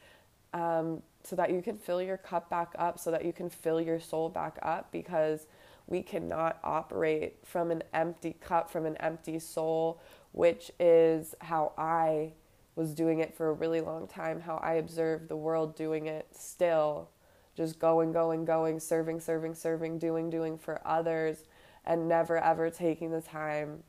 um, 0.51 1.03
so 1.23 1.35
that 1.35 1.51
you 1.51 1.61
can 1.61 1.77
fill 1.77 2.01
your 2.01 2.17
cup 2.17 2.49
back 2.49 2.73
up, 2.79 2.97
so 2.97 3.11
that 3.11 3.23
you 3.23 3.31
can 3.31 3.51
fill 3.51 3.79
your 3.79 3.99
soul 3.99 4.29
back 4.29 4.57
up, 4.63 4.91
because 4.91 5.45
we 5.85 6.01
cannot 6.01 6.57
operate 6.63 7.35
from 7.45 7.69
an 7.69 7.83
empty 7.93 8.35
cup, 8.41 8.67
from 8.71 8.87
an 8.87 8.97
empty 8.97 9.37
soul, 9.37 10.01
which 10.31 10.71
is 10.79 11.35
how 11.39 11.71
I 11.77 12.33
was 12.75 12.95
doing 12.95 13.19
it 13.19 13.35
for 13.35 13.49
a 13.49 13.53
really 13.53 13.81
long 13.81 14.07
time, 14.07 14.41
how 14.41 14.57
I 14.57 14.73
observed 14.73 15.29
the 15.29 15.37
world 15.37 15.75
doing 15.75 16.07
it 16.07 16.25
still, 16.31 17.09
just 17.55 17.77
going, 17.77 18.11
going, 18.11 18.43
going, 18.43 18.79
serving, 18.79 19.19
serving, 19.19 19.53
serving, 19.53 19.99
doing, 19.99 20.31
doing 20.31 20.57
for 20.57 20.81
others, 20.83 21.43
and 21.85 22.07
never 22.07 22.37
ever 22.37 22.69
taking 22.69 23.11
the 23.11 23.21
time 23.21 23.83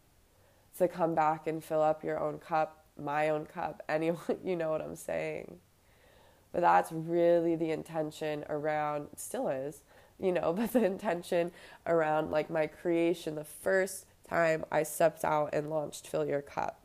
to 0.79 0.89
come 0.89 1.15
back 1.15 1.47
and 1.47 1.63
fill 1.63 1.83
up 1.83 2.03
your 2.03 2.19
own 2.19 2.39
cup 2.39 2.85
my 2.99 3.29
own 3.29 3.47
cup. 3.47 3.83
Anyone, 3.89 4.39
you 4.45 4.57
know 4.57 4.71
what 4.71 4.81
I'm 4.81 4.97
saying. 4.97 5.59
But 6.53 6.61
that's 6.61 6.93
really 6.93 7.57
the 7.57 7.71
intention 7.71 8.45
around, 8.49 9.09
still 9.17 9.49
is, 9.49 9.83
you 10.21 10.33
know, 10.33 10.53
but 10.57 10.73
the 10.73 10.85
intention 10.85 11.53
around 11.87 12.31
like 12.31 12.51
my 12.51 12.67
creation 12.67 13.35
the 13.35 13.45
first 13.45 14.07
time 14.29 14.65
I 14.71 14.83
stepped 14.85 15.25
out 15.25 15.51
and 15.53 15.69
launched 15.69 16.07
Fill 16.07 16.27
Your 16.27 16.43
Cup. 16.43 16.81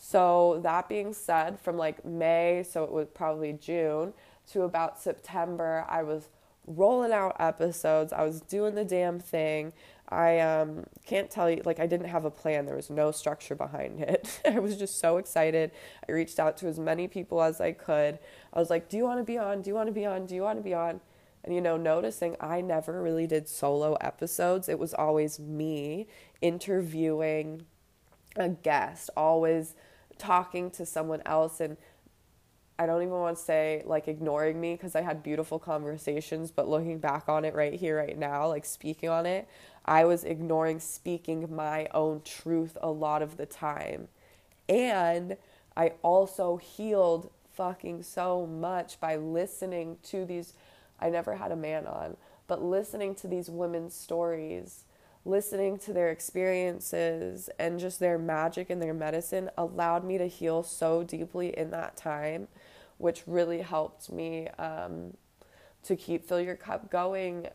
So, 0.00 0.60
that 0.62 0.88
being 0.88 1.12
said, 1.12 1.58
from 1.58 1.76
like 1.76 2.04
May, 2.04 2.64
so 2.68 2.84
it 2.84 2.92
was 2.92 3.08
probably 3.08 3.52
June, 3.52 4.12
to 4.52 4.62
about 4.62 5.00
September, 5.00 5.84
I 5.88 6.04
was 6.04 6.28
rolling 6.68 7.12
out 7.12 7.36
episodes. 7.40 8.12
I 8.12 8.24
was 8.24 8.40
doing 8.40 8.74
the 8.74 8.84
damn 8.84 9.18
thing. 9.18 9.72
I 10.10 10.40
um, 10.40 10.84
can't 11.04 11.30
tell 11.30 11.50
you, 11.50 11.62
like, 11.64 11.80
I 11.80 11.86
didn't 11.86 12.08
have 12.08 12.24
a 12.24 12.30
plan. 12.30 12.64
There 12.64 12.76
was 12.76 12.88
no 12.88 13.10
structure 13.10 13.54
behind 13.54 14.00
it. 14.02 14.40
I 14.44 14.58
was 14.58 14.76
just 14.76 14.98
so 15.00 15.16
excited. 15.16 15.70
I 16.08 16.12
reached 16.12 16.38
out 16.38 16.56
to 16.58 16.68
as 16.68 16.78
many 16.78 17.08
people 17.08 17.42
as 17.42 17.60
I 17.60 17.72
could. 17.72 18.18
I 18.52 18.58
was 18.58 18.70
like, 18.70 18.88
Do 18.88 18.96
you 18.96 19.04
want 19.04 19.18
to 19.18 19.24
be 19.24 19.38
on? 19.38 19.62
Do 19.62 19.70
you 19.70 19.74
want 19.74 19.88
to 19.88 19.92
be 19.92 20.06
on? 20.06 20.26
Do 20.26 20.34
you 20.34 20.42
want 20.42 20.58
to 20.58 20.64
be 20.64 20.74
on? 20.74 21.00
And, 21.44 21.54
you 21.54 21.60
know, 21.60 21.76
noticing 21.76 22.36
I 22.40 22.60
never 22.60 23.00
really 23.00 23.26
did 23.26 23.48
solo 23.48 23.94
episodes. 24.00 24.68
It 24.68 24.78
was 24.78 24.92
always 24.92 25.38
me 25.38 26.08
interviewing 26.42 27.64
a 28.36 28.48
guest, 28.48 29.10
always 29.16 29.74
talking 30.18 30.70
to 30.72 30.84
someone 30.84 31.22
else. 31.24 31.60
And 31.60 31.76
I 32.78 32.86
don't 32.86 33.02
even 33.02 33.14
want 33.14 33.36
to 33.36 33.42
say 33.42 33.82
like 33.84 34.06
ignoring 34.06 34.60
me 34.60 34.74
because 34.74 34.94
I 34.94 35.00
had 35.00 35.22
beautiful 35.22 35.58
conversations, 35.58 36.52
but 36.52 36.68
looking 36.68 36.98
back 36.98 37.28
on 37.28 37.44
it 37.44 37.54
right 37.54 37.74
here, 37.74 37.96
right 37.96 38.16
now, 38.16 38.46
like 38.48 38.64
speaking 38.64 39.08
on 39.08 39.26
it, 39.26 39.48
I 39.84 40.04
was 40.04 40.22
ignoring 40.22 40.78
speaking 40.78 41.54
my 41.54 41.88
own 41.92 42.22
truth 42.24 42.78
a 42.80 42.90
lot 42.90 43.22
of 43.22 43.36
the 43.36 43.46
time. 43.46 44.08
And 44.68 45.36
I 45.76 45.94
also 46.02 46.58
healed 46.58 47.30
fucking 47.54 48.04
so 48.04 48.46
much 48.46 49.00
by 49.00 49.16
listening 49.16 49.96
to 50.04 50.24
these. 50.24 50.54
I 51.00 51.10
never 51.10 51.34
had 51.34 51.50
a 51.50 51.56
man 51.56 51.86
on, 51.86 52.16
but 52.46 52.62
listening 52.62 53.14
to 53.16 53.26
these 53.26 53.50
women's 53.50 53.94
stories, 53.94 54.84
listening 55.28 55.78
to 55.78 55.92
their 55.92 56.10
experiences, 56.10 57.50
and 57.58 57.78
just 57.78 58.00
their 58.00 58.18
magic 58.18 58.70
and 58.70 58.80
their 58.80 58.94
medicine 58.94 59.50
allowed 59.56 60.04
me 60.04 60.18
to 60.18 60.26
heal 60.26 60.62
so 60.62 61.02
deeply 61.02 61.56
in 61.56 61.70
that 61.70 61.96
time 61.96 62.48
which 62.98 63.22
really 63.26 63.62
helped 63.62 64.10
me 64.10 64.48
um, 64.58 65.16
to 65.84 65.96
keep 65.96 66.24
fill 66.26 66.40
your 66.40 66.56
cup 66.56 66.90
going 66.90 67.46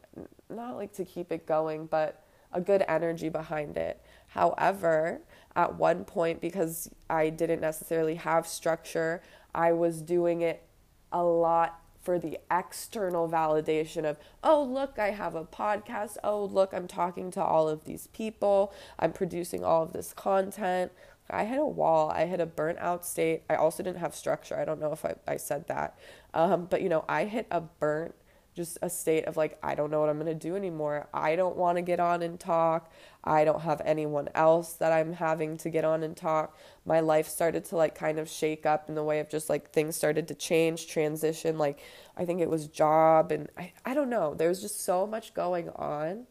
not 0.50 0.76
like 0.76 0.94
to 0.94 1.06
keep 1.06 1.32
it 1.32 1.46
going 1.46 1.86
but 1.86 2.24
a 2.54 2.62
good 2.62 2.84
energy 2.88 3.30
behind 3.30 3.78
it. 3.78 4.02
However 4.28 5.22
at 5.56 5.76
one 5.76 6.04
point 6.04 6.42
because 6.42 6.90
i 7.10 7.30
didn't 7.30 7.62
necessarily 7.62 8.16
have 8.16 8.48
structure 8.48 9.22
i 9.54 9.72
was 9.72 10.02
doing 10.02 10.42
it 10.42 10.64
a 11.12 11.24
lot 11.24 11.80
for 12.04 12.20
the 12.20 12.38
external 12.52 13.30
validation 13.30 14.04
of, 14.04 14.18
oh, 14.44 14.62
look, 14.62 15.00
I 15.00 15.12
have 15.12 15.36
a 15.36 15.46
podcast. 15.46 16.18
Oh, 16.24 16.44
look, 16.46 16.74
I'm 16.74 16.88
talking 16.88 17.32
to 17.32 17.44
all 17.44 17.70
of 17.70 17.86
these 17.86 18.08
people. 18.08 18.74
I'm 19.00 19.14
producing 19.14 19.64
all 19.64 19.84
of 19.84 19.94
this 19.94 20.14
content. 20.14 20.92
I 21.30 21.46
hit 21.46 21.60
a 21.60 21.66
wall. 21.66 22.12
I 22.12 22.26
hit 22.26 22.42
a 22.42 22.46
burnt 22.46 22.80
out 22.80 23.06
state. 23.06 23.44
I 23.50 23.56
also 23.56 23.82
didn't 23.82 24.00
have 24.00 24.14
structure. 24.14 24.58
I 24.60 24.66
don't 24.66 24.82
know 24.82 24.92
if 24.92 25.06
I, 25.06 25.16
I 25.26 25.38
said 25.38 25.68
that. 25.68 25.98
Um, 26.34 26.68
but, 26.70 26.82
you 26.82 26.90
know, 26.90 27.06
I 27.08 27.24
hit 27.24 27.48
a 27.50 27.62
burnt, 27.62 28.16
just 28.54 28.78
a 28.82 28.90
state 28.90 29.26
of 29.26 29.36
like, 29.36 29.58
I 29.64 29.76
don't 29.76 29.90
know 29.90 30.00
what 30.00 30.10
I'm 30.10 30.20
going 30.20 30.28
to 30.28 30.36
do 30.36 30.56
anymore. 30.56 31.08
I 31.14 31.36
don't 31.36 31.56
want 31.56 31.78
to 31.78 31.82
get 31.82 32.00
on 32.00 32.22
and 32.22 32.40
talk. 32.40 32.92
I 33.24 33.46
don't 33.46 33.62
have 33.62 33.82
anyone 33.84 34.30
else 34.36 34.74
that 34.74 34.92
I'm 34.92 35.14
having 35.14 35.58
to 35.58 35.70
get 35.70 35.86
on 35.86 36.04
and 36.04 36.16
talk. 36.16 36.58
My 36.86 37.00
life 37.00 37.28
started 37.28 37.66
to 37.66 37.78
like 37.78 37.96
kind 37.96 38.20
of 38.20 38.30
shake 38.30 38.66
up 38.66 38.90
in 38.90 38.96
the 38.96 39.04
way 39.04 39.20
of 39.20 39.30
just 39.30 39.50
like 39.50 39.72
things 39.72 39.96
started 39.96 40.28
to 40.28 40.36
change, 40.36 40.88
transition. 40.88 41.58
Like, 41.58 41.80
I 42.16 42.26
think 42.26 42.42
it 42.42 42.50
was 42.50 42.68
job 42.68 43.32
and 43.32 43.50
I, 43.58 43.74
I 43.86 43.94
don't 43.94 44.10
know. 44.10 44.34
There 44.36 44.50
was 44.50 44.62
just 44.62 44.82
so 44.82 45.08
much 45.08 45.34
going 45.34 45.70
on. 45.70 46.28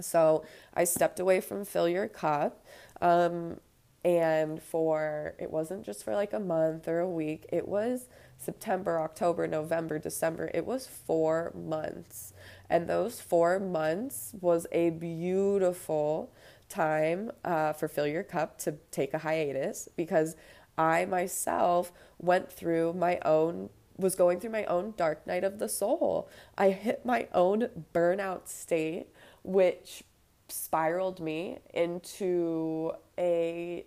So 0.00 0.44
I 0.74 0.84
stepped 0.84 1.18
away 1.18 1.40
from 1.40 1.64
Fill 1.64 1.88
Your 1.88 2.08
Cup. 2.08 2.64
Um, 3.00 3.60
and 4.04 4.62
for, 4.62 5.34
it 5.38 5.50
wasn't 5.50 5.84
just 5.84 6.04
for 6.04 6.14
like 6.14 6.32
a 6.32 6.40
month 6.40 6.88
or 6.88 7.00
a 7.00 7.08
week, 7.08 7.46
it 7.52 7.66
was 7.66 8.08
September, 8.38 9.00
October, 9.00 9.46
November, 9.46 9.98
December. 9.98 10.50
It 10.54 10.64
was 10.64 10.86
four 10.86 11.52
months. 11.54 12.32
And 12.70 12.88
those 12.88 13.20
four 13.20 13.58
months 13.58 14.34
was 14.40 14.66
a 14.72 14.90
beautiful 14.90 16.32
time 16.68 17.32
uh, 17.44 17.72
for 17.72 17.88
Fill 17.88 18.06
Your 18.06 18.22
Cup 18.22 18.58
to 18.58 18.76
take 18.90 19.12
a 19.12 19.18
hiatus 19.18 19.88
because 19.96 20.36
I 20.76 21.04
myself 21.04 21.92
went 22.18 22.50
through 22.52 22.92
my 22.94 23.18
own 23.24 23.70
was 23.96 24.14
going 24.14 24.38
through 24.38 24.50
my 24.50 24.64
own 24.66 24.94
dark 24.96 25.26
night 25.26 25.42
of 25.42 25.58
the 25.58 25.68
soul. 25.68 26.28
I 26.56 26.70
hit 26.70 27.04
my 27.04 27.26
own 27.34 27.68
burnout 27.92 28.46
state, 28.46 29.08
which 29.42 30.04
spiraled 30.48 31.18
me 31.18 31.58
into 31.74 32.92
a 33.18 33.84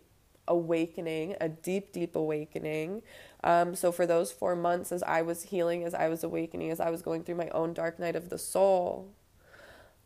awakening, 0.48 1.36
a 1.39 1.48
deep, 1.48 1.93
deep 1.93 2.15
awakening. 2.15 3.01
Um, 3.43 3.75
so 3.75 3.91
for 3.91 4.05
those 4.05 4.31
four 4.31 4.55
months, 4.55 4.91
as 4.91 5.03
I 5.03 5.21
was 5.21 5.43
healing, 5.43 5.83
as 5.83 5.93
I 5.93 6.07
was 6.10 6.24
awakening, 6.24 6.69
as 6.69 6.79
I 6.79 6.89
was 6.89 7.01
going 7.01 7.24
through 7.24 7.36
my 7.36 7.50
own 7.50 7.74
dark 7.74 8.00
night 8.00 8.15
of 8.15 8.29
the 8.29 8.38
soul, 8.38 9.10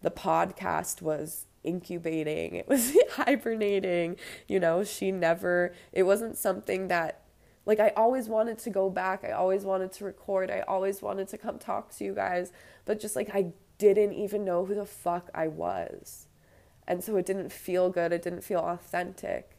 the 0.01 0.11
podcast 0.11 1.01
was 1.01 1.45
incubating. 1.63 2.55
It 2.55 2.67
was 2.67 2.95
hibernating. 3.11 4.17
You 4.47 4.59
know, 4.59 4.83
she 4.83 5.11
never. 5.11 5.73
It 5.91 6.03
wasn't 6.03 6.37
something 6.37 6.87
that. 6.87 7.21
Like, 7.67 7.79
I 7.79 7.89
always 7.97 8.29
wanted 8.29 8.59
to 8.59 8.69
go 8.69 8.91
back. 8.91 9.23
I 9.23 9.31
always 9.31 9.65
wanted 9.65 9.91
to 9.93 10.05
record. 10.05 10.51
I 10.51 10.59
always 10.61 11.01
wanted 11.01 11.27
to 11.29 11.37
come 11.37 11.57
talk 11.57 11.89
to 11.95 12.03
you 12.03 12.13
guys. 12.13 12.51
But 12.85 12.99
just 12.99 13.15
like, 13.15 13.31
I 13.33 13.53
didn't 13.79 14.13
even 14.13 14.45
know 14.45 14.65
who 14.65 14.75
the 14.75 14.85
fuck 14.85 15.31
I 15.33 15.47
was. 15.47 16.27
And 16.87 17.03
so 17.03 17.17
it 17.17 17.25
didn't 17.25 17.51
feel 17.51 17.89
good. 17.89 18.13
It 18.13 18.21
didn't 18.21 18.43
feel 18.43 18.59
authentic. 18.59 19.57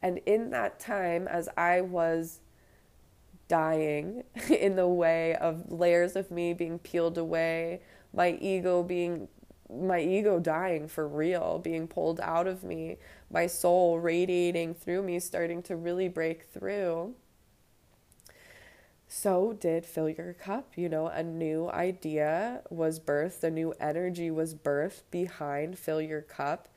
And 0.00 0.18
in 0.24 0.50
that 0.50 0.80
time, 0.80 1.28
as 1.28 1.48
I 1.56 1.82
was 1.82 2.40
dying 3.48 4.24
in 4.50 4.76
the 4.76 4.88
way 4.88 5.34
of 5.36 5.70
layers 5.70 6.16
of 6.16 6.30
me 6.30 6.54
being 6.54 6.78
peeled 6.78 7.18
away, 7.18 7.80
my 8.12 8.30
ego 8.40 8.82
being 8.82 9.28
my 9.70 10.00
ego 10.00 10.38
dying 10.38 10.86
for 10.86 11.08
real, 11.08 11.58
being 11.58 11.88
pulled 11.88 12.20
out 12.20 12.46
of 12.46 12.62
me, 12.62 12.98
my 13.30 13.46
soul 13.46 13.98
radiating 13.98 14.74
through 14.74 15.02
me, 15.02 15.18
starting 15.18 15.62
to 15.62 15.76
really 15.76 16.08
break 16.08 16.44
through. 16.52 17.14
So 19.08 19.52
did 19.52 19.84
Fill 19.84 20.08
Your 20.08 20.32
Cup. 20.32 20.72
You 20.76 20.88
know, 20.88 21.06
a 21.06 21.22
new 21.22 21.68
idea 21.70 22.62
was 22.70 22.98
birthed, 22.98 23.44
a 23.44 23.50
new 23.50 23.74
energy 23.78 24.30
was 24.30 24.54
birthed 24.54 25.02
behind 25.10 25.78
Fill 25.78 26.00
Your 26.00 26.22
Cup. 26.22 26.68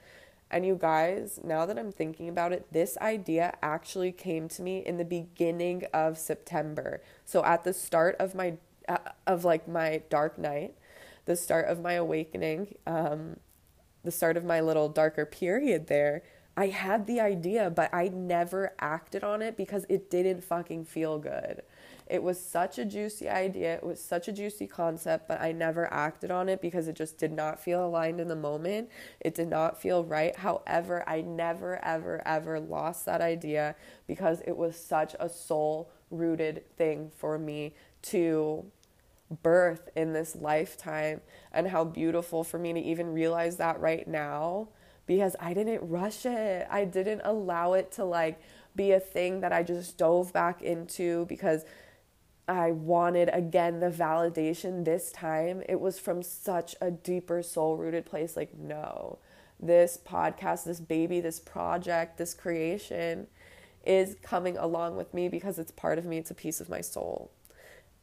And 0.55 0.65
you 0.65 0.77
guys, 0.79 1.41
now 1.43 1.65
that 1.65 1.77
I'm 1.77 1.91
thinking 1.91 2.29
about 2.29 2.53
it, 2.53 2.71
this 2.71 2.97
idea 3.00 3.57
actually 3.62 4.13
came 4.13 4.47
to 4.47 4.62
me 4.62 4.77
in 4.77 4.95
the 4.95 5.03
beginning 5.03 5.83
of 5.93 6.17
September. 6.17 7.01
So 7.25 7.43
at 7.43 7.65
the 7.65 7.74
start 7.74 8.15
of 8.21 8.35
my 8.35 8.53
uh, 8.88 9.00
of 9.27 9.43
like 9.43 9.67
my 9.67 10.03
dark 10.09 10.38
night, 10.38 10.75
the 11.25 11.35
start 11.35 11.67
of 11.67 11.81
my 11.81 11.95
awakening, 11.95 12.75
um, 12.88 13.35
the 14.05 14.12
start 14.12 14.38
of 14.38 14.45
my 14.45 14.62
little 14.62 14.88
darker 14.88 15.25
period 15.25 15.88
there, 15.88 16.24
I 16.55 16.67
had 16.67 17.05
the 17.05 17.19
idea, 17.19 17.69
but 17.69 17.93
I 17.93 18.07
never 18.07 18.71
acted 18.79 19.25
on 19.25 19.41
it 19.41 19.57
because 19.57 19.85
it 19.89 20.09
didn't 20.09 20.41
fucking 20.41 20.85
feel 20.85 21.19
good. 21.19 21.63
It 22.07 22.21
was 22.21 22.39
such 22.39 22.77
a 22.77 22.85
juicy 22.85 23.27
idea. 23.27 23.75
It 23.75 23.83
was 23.83 24.00
such 24.00 24.27
a 24.27 24.31
juicy 24.31 24.67
concept, 24.67 25.27
but 25.27 25.41
I 25.41 25.51
never 25.51 25.91
acted 25.91 26.29
on 26.29 26.50
it 26.50 26.62
because 26.62 26.88
it 26.88 26.95
just 26.95 27.17
did 27.17 27.31
not 27.31 27.59
feel 27.59 27.85
aligned 27.85 28.19
in 28.19 28.27
the 28.27 28.35
moment. 28.35 28.89
It 29.19 29.33
did 29.33 29.47
not 29.47 29.81
feel 29.81 30.03
right. 30.03 30.35
However, 30.35 31.03
I 31.07 31.21
never, 31.21 31.83
ever, 31.83 32.21
ever 32.25 32.59
lost 32.59 33.05
that 33.05 33.21
idea 33.21 33.75
because 34.07 34.41
it 34.41 34.55
was 34.55 34.75
such 34.77 35.15
a 35.19 35.29
soul 35.29 35.89
rooted 36.12 36.63
thing 36.77 37.12
for 37.17 37.39
me 37.39 37.74
to 38.03 38.65
birth 39.41 39.89
in 39.95 40.13
this 40.13 40.35
lifetime 40.35 41.21
and 41.51 41.67
how 41.67 41.83
beautiful 41.83 42.43
for 42.43 42.59
me 42.59 42.74
to 42.74 42.79
even 42.79 43.13
realize 43.13 43.57
that 43.57 43.79
right 43.79 44.07
now 44.07 44.67
because 45.07 45.35
I 45.39 45.53
didn't 45.53 45.88
rush 45.88 46.25
it. 46.25 46.67
I 46.69 46.85
didn't 46.85 47.21
allow 47.24 47.74
it 47.74 47.91
to 47.93 48.05
like 48.05 48.39
be 48.75 48.91
a 48.91 49.00
thing 49.00 49.41
that 49.41 49.53
I 49.53 49.63
just 49.63 49.97
dove 49.97 50.33
back 50.33 50.62
into 50.62 51.25
because 51.27 51.63
I 52.47 52.71
wanted 52.71 53.29
again 53.33 53.79
the 53.79 53.89
validation 53.89 54.85
this 54.85 55.11
time. 55.11 55.63
It 55.67 55.79
was 55.79 55.99
from 55.99 56.21
such 56.21 56.75
a 56.79 56.91
deeper 56.91 57.41
soul 57.41 57.77
rooted 57.77 58.05
place 58.05 58.35
like 58.35 58.57
no. 58.57 59.19
This 59.59 59.97
podcast, 59.97 60.65
this 60.65 60.79
baby, 60.79 61.21
this 61.21 61.39
project, 61.39 62.17
this 62.17 62.33
creation 62.33 63.27
is 63.85 64.15
coming 64.21 64.57
along 64.57 64.95
with 64.97 65.13
me 65.13 65.29
because 65.29 65.57
it's 65.57 65.71
part 65.71 65.97
of 65.97 66.05
me, 66.05 66.17
it's 66.17 66.31
a 66.31 66.35
piece 66.35 66.59
of 66.59 66.69
my 66.69 66.81
soul 66.81 67.31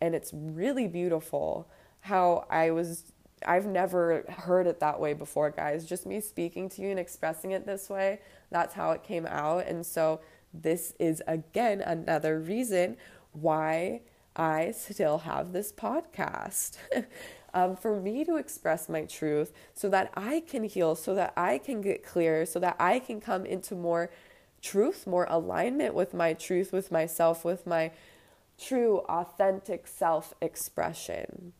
and 0.02 0.16
it's 0.16 0.32
really 0.34 0.88
beautiful 0.88 1.68
how 2.00 2.44
I 2.50 2.72
was 2.72 3.12
I've 3.46 3.66
never 3.66 4.24
heard 4.28 4.66
it 4.66 4.78
that 4.80 5.00
way 5.00 5.14
before, 5.14 5.50
guys. 5.50 5.84
Just 5.84 6.06
me 6.06 6.20
speaking 6.20 6.68
to 6.70 6.82
you 6.82 6.90
and 6.90 6.98
expressing 6.98 7.52
it 7.52 7.66
this 7.66 7.88
way, 7.88 8.20
that's 8.50 8.74
how 8.74 8.90
it 8.92 9.02
came 9.02 9.26
out. 9.26 9.66
And 9.66 9.86
so 9.86 10.20
this 10.52 10.92
is 10.98 11.22
again 11.28 11.80
another 11.80 12.40
reason 12.40 12.96
why 13.32 14.02
I 14.34 14.72
still 14.72 15.18
have 15.18 15.52
this 15.52 15.72
podcast. 15.72 16.76
um, 17.54 17.76
for 17.76 18.00
me 18.00 18.24
to 18.24 18.36
express 18.36 18.88
my 18.88 19.04
truth 19.04 19.52
so 19.74 19.88
that 19.90 20.10
I 20.14 20.40
can 20.40 20.64
heal, 20.64 20.94
so 20.94 21.14
that 21.14 21.32
I 21.36 21.58
can 21.58 21.80
get 21.80 22.04
clear, 22.04 22.46
so 22.46 22.58
that 22.60 22.76
I 22.78 22.98
can 22.98 23.20
come 23.20 23.44
into 23.44 23.74
more 23.74 24.10
truth, 24.62 25.06
more 25.06 25.26
alignment 25.28 25.94
with 25.94 26.14
my 26.14 26.32
truth, 26.32 26.72
with 26.72 26.90
myself, 26.90 27.44
with 27.44 27.66
my 27.66 27.90
true, 28.58 28.98
authentic 29.08 29.86
self 29.86 30.34
expression. 30.40 31.52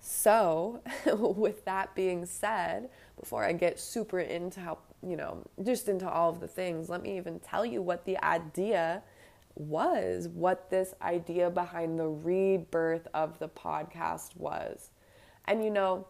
So, 0.00 0.82
with 1.06 1.64
that 1.64 1.94
being 1.94 2.26
said, 2.26 2.90
before 3.18 3.44
I 3.44 3.52
get 3.52 3.80
super 3.80 4.20
into 4.20 4.60
how, 4.60 4.78
you 5.02 5.16
know, 5.16 5.42
just 5.62 5.88
into 5.88 6.08
all 6.08 6.30
of 6.30 6.40
the 6.40 6.48
things, 6.48 6.88
let 6.88 7.02
me 7.02 7.16
even 7.16 7.40
tell 7.40 7.66
you 7.66 7.82
what 7.82 8.04
the 8.04 8.22
idea 8.22 9.02
was, 9.56 10.28
what 10.28 10.70
this 10.70 10.94
idea 11.02 11.50
behind 11.50 11.98
the 11.98 12.08
rebirth 12.08 13.08
of 13.12 13.38
the 13.38 13.48
podcast 13.48 14.36
was. 14.36 14.90
And, 15.46 15.64
you 15.64 15.70
know, 15.70 16.06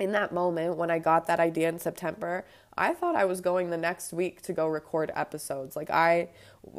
in 0.00 0.12
that 0.12 0.32
moment 0.32 0.76
when 0.76 0.90
I 0.90 0.98
got 0.98 1.26
that 1.26 1.38
idea 1.38 1.68
in 1.68 1.78
September, 1.78 2.44
I 2.76 2.94
thought 2.94 3.14
I 3.14 3.26
was 3.26 3.42
going 3.42 3.68
the 3.68 3.76
next 3.76 4.12
week 4.14 4.40
to 4.42 4.54
go 4.54 4.66
record 4.66 5.12
episodes. 5.14 5.76
Like 5.76 5.90
I 5.90 6.30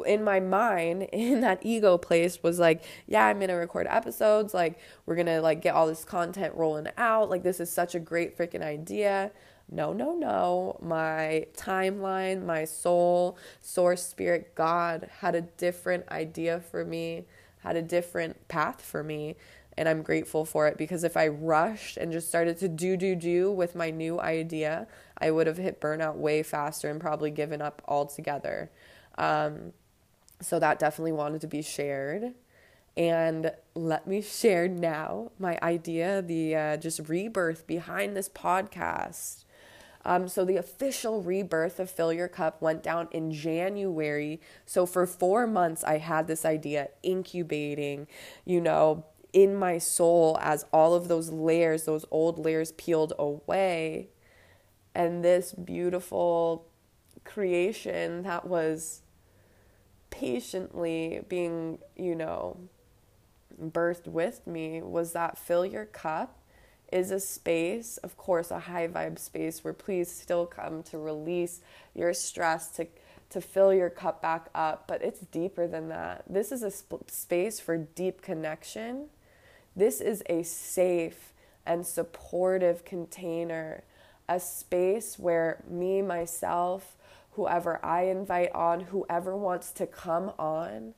in 0.04 0.24
my 0.24 0.40
mind 0.40 1.02
in 1.12 1.40
that 1.42 1.60
ego 1.62 1.96
place 1.96 2.42
was 2.42 2.58
like, 2.58 2.82
yeah, 3.06 3.26
I'm 3.26 3.38
going 3.38 3.48
to 3.48 3.54
record 3.54 3.86
episodes, 3.88 4.52
like 4.52 4.78
we're 5.06 5.14
going 5.14 5.26
to 5.26 5.40
like 5.40 5.62
get 5.62 5.74
all 5.74 5.86
this 5.86 6.04
content 6.04 6.54
rolling 6.56 6.88
out. 6.98 7.30
Like 7.30 7.44
this 7.44 7.60
is 7.60 7.70
such 7.70 7.94
a 7.94 8.00
great 8.00 8.36
freaking 8.36 8.62
idea. 8.62 9.30
No, 9.72 9.92
no, 9.92 10.12
no. 10.12 10.76
My 10.80 11.46
timeline, 11.56 12.44
my 12.44 12.64
soul, 12.64 13.38
source, 13.60 14.06
spirit, 14.06 14.54
God 14.54 15.08
had 15.20 15.34
a 15.34 15.40
different 15.40 16.08
idea 16.10 16.60
for 16.60 16.84
me, 16.84 17.24
had 17.62 17.76
a 17.76 17.82
different 17.82 18.48
path 18.48 18.82
for 18.82 19.02
me 19.02 19.36
and 19.76 19.88
I'm 19.88 20.02
grateful 20.02 20.44
for 20.44 20.68
it 20.68 20.76
because 20.76 21.04
if 21.04 21.16
I 21.16 21.28
rushed 21.28 21.96
and 21.96 22.12
just 22.12 22.28
started 22.28 22.58
to 22.58 22.68
do, 22.68 22.96
do, 22.96 23.14
do 23.14 23.50
with 23.50 23.74
my 23.74 23.90
new 23.90 24.20
idea, 24.20 24.86
I 25.18 25.30
would 25.30 25.46
have 25.46 25.56
hit 25.56 25.80
burnout 25.80 26.16
way 26.16 26.42
faster 26.42 26.90
and 26.90 27.00
probably 27.00 27.30
given 27.30 27.62
up 27.62 27.82
altogether. 27.88 28.70
Um, 29.16 29.72
so 30.40 30.58
that 30.58 30.78
definitely 30.78 31.12
wanted 31.12 31.40
to 31.42 31.46
be 31.46 31.62
shared. 31.62 32.34
And 32.96 33.52
let 33.74 34.06
me 34.06 34.20
share 34.20 34.68
now 34.68 35.30
my 35.38 35.58
idea, 35.62 36.20
the 36.20 36.54
uh, 36.54 36.76
just 36.76 37.08
rebirth 37.08 37.66
behind 37.66 38.14
this 38.14 38.28
podcast. 38.28 39.44
Um, 40.04 40.28
so 40.28 40.44
the 40.44 40.56
official 40.56 41.22
rebirth 41.22 41.78
of 41.78 41.90
Fill 41.90 42.12
Your 42.12 42.28
Cup 42.28 42.60
went 42.60 42.82
down 42.82 43.08
in 43.12 43.32
January. 43.32 44.40
So 44.66 44.86
for 44.86 45.06
four 45.06 45.46
months, 45.46 45.84
I 45.84 45.98
had 45.98 46.26
this 46.26 46.44
idea 46.44 46.88
incubating, 47.02 48.08
you 48.44 48.60
know, 48.60 49.04
in 49.32 49.54
my 49.54 49.78
soul 49.78 50.38
as 50.40 50.66
all 50.72 50.94
of 50.94 51.08
those 51.08 51.30
layers, 51.30 51.84
those 51.84 52.04
old 52.10 52.38
layers 52.38 52.72
peeled 52.72 53.12
away. 53.18 54.08
And 54.94 55.24
this 55.24 55.52
beautiful 55.52 56.66
creation 57.24 58.22
that 58.24 58.46
was 58.46 59.02
patiently 60.10 61.24
being, 61.28 61.78
you 61.96 62.14
know, 62.14 62.58
birthed 63.60 64.06
with 64.06 64.46
me 64.46 64.82
was 64.82 65.12
that 65.12 65.38
fill 65.38 65.64
your 65.64 65.86
cup 65.86 66.41
is 66.92 67.10
a 67.10 67.20
space, 67.20 67.96
of 67.98 68.16
course, 68.16 68.50
a 68.50 68.60
high 68.60 68.88
vibe 68.88 69.18
space 69.18 69.64
where 69.64 69.72
please 69.72 70.10
still 70.10 70.46
come 70.46 70.82
to 70.84 70.98
release 70.98 71.60
your 71.94 72.12
stress, 72.14 72.68
to 72.76 72.86
to 73.30 73.40
fill 73.40 73.72
your 73.72 73.88
cup 73.88 74.20
back 74.20 74.50
up, 74.54 74.86
but 74.86 75.02
it's 75.02 75.20
deeper 75.20 75.66
than 75.66 75.88
that. 75.88 76.22
This 76.28 76.52
is 76.52 76.62
a 76.62 76.70
sp- 76.70 77.08
space 77.08 77.58
for 77.58 77.78
deep 77.78 78.20
connection 78.20 79.08
this 79.74 80.00
is 80.00 80.22
a 80.28 80.42
safe 80.42 81.32
and 81.64 81.86
supportive 81.86 82.84
container, 82.84 83.84
a 84.28 84.38
space 84.38 85.18
where 85.18 85.62
me, 85.68 86.02
myself, 86.02 86.96
whoever 87.32 87.84
I 87.84 88.02
invite 88.02 88.52
on, 88.54 88.80
whoever 88.80 89.36
wants 89.36 89.72
to 89.72 89.86
come 89.86 90.32
on, 90.38 90.94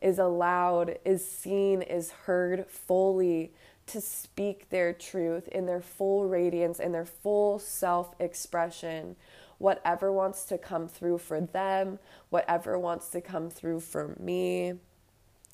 is 0.00 0.18
allowed, 0.18 0.98
is 1.04 1.28
seen, 1.28 1.82
is 1.82 2.12
heard 2.12 2.66
fully 2.68 3.52
to 3.88 4.00
speak 4.00 4.70
their 4.70 4.92
truth 4.92 5.48
in 5.48 5.66
their 5.66 5.80
full 5.80 6.26
radiance, 6.26 6.78
in 6.78 6.92
their 6.92 7.04
full 7.04 7.58
self 7.58 8.14
expression. 8.18 9.16
Whatever 9.58 10.12
wants 10.12 10.44
to 10.44 10.58
come 10.58 10.86
through 10.86 11.18
for 11.18 11.40
them, 11.40 11.98
whatever 12.30 12.78
wants 12.78 13.08
to 13.08 13.20
come 13.20 13.50
through 13.50 13.80
for 13.80 14.14
me 14.20 14.74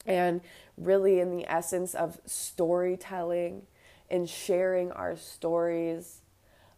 and 0.07 0.40
really 0.77 1.20
in 1.20 1.31
the 1.31 1.51
essence 1.51 1.94
of 1.94 2.20
storytelling 2.27 3.62
and 4.11 4.29
sharing 4.29 4.92
our 4.92 5.16
stories. 5.16 6.20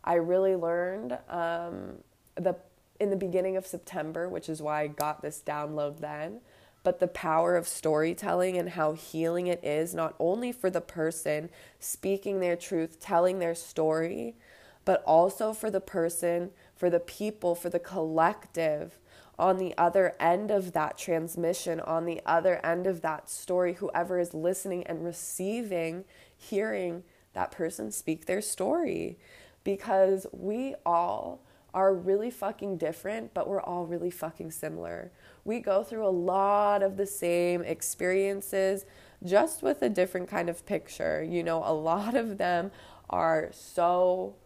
I 0.04 0.14
really 0.14 0.54
learned 0.54 1.18
um, 1.28 1.98
the 2.36 2.56
in 2.98 3.10
the 3.10 3.16
beginning 3.16 3.56
of 3.56 3.66
September, 3.66 4.28
which 4.28 4.48
is 4.48 4.62
why 4.62 4.82
I 4.82 4.86
got 4.86 5.20
this 5.20 5.42
download 5.44 5.98
then. 5.98 6.40
But 6.86 7.00
the 7.00 7.08
power 7.08 7.56
of 7.56 7.66
storytelling 7.66 8.56
and 8.56 8.68
how 8.68 8.92
healing 8.92 9.48
it 9.48 9.58
is, 9.64 9.92
not 9.92 10.14
only 10.20 10.52
for 10.52 10.70
the 10.70 10.80
person 10.80 11.50
speaking 11.80 12.38
their 12.38 12.54
truth, 12.54 13.00
telling 13.00 13.40
their 13.40 13.56
story, 13.56 14.36
but 14.84 15.02
also 15.02 15.52
for 15.52 15.68
the 15.68 15.80
person, 15.80 16.52
for 16.76 16.88
the 16.88 17.00
people, 17.00 17.56
for 17.56 17.70
the 17.70 17.80
collective 17.80 19.00
on 19.36 19.58
the 19.58 19.74
other 19.76 20.14
end 20.20 20.52
of 20.52 20.74
that 20.74 20.96
transmission, 20.96 21.80
on 21.80 22.04
the 22.04 22.20
other 22.24 22.64
end 22.64 22.86
of 22.86 23.00
that 23.00 23.28
story, 23.28 23.72
whoever 23.72 24.20
is 24.20 24.32
listening 24.32 24.86
and 24.86 25.04
receiving, 25.04 26.04
hearing 26.36 27.02
that 27.32 27.50
person 27.50 27.90
speak 27.90 28.26
their 28.26 28.40
story. 28.40 29.18
Because 29.64 30.24
we 30.30 30.76
all 30.86 31.40
are 31.76 31.92
really 31.92 32.30
fucking 32.30 32.78
different, 32.78 33.34
but 33.34 33.46
we're 33.46 33.60
all 33.60 33.84
really 33.84 34.10
fucking 34.10 34.50
similar. 34.50 35.12
We 35.44 35.60
go 35.60 35.82
through 35.82 36.06
a 36.06 36.08
lot 36.08 36.82
of 36.82 36.96
the 36.96 37.04
same 37.04 37.60
experiences, 37.60 38.86
just 39.22 39.62
with 39.62 39.82
a 39.82 39.90
different 39.90 40.26
kind 40.26 40.48
of 40.48 40.64
picture. 40.64 41.22
You 41.22 41.42
know, 41.42 41.62
a 41.62 41.74
lot 41.74 42.16
of 42.16 42.38
them 42.38 42.70
are 43.10 43.50
so 43.52 44.36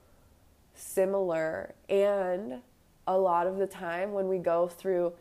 similar. 0.74 1.76
And 1.88 2.62
a 3.06 3.16
lot 3.16 3.46
of 3.46 3.58
the 3.58 3.66
time, 3.68 4.12
when 4.12 4.26
we 4.26 4.38
go 4.38 4.66
through 4.66 5.12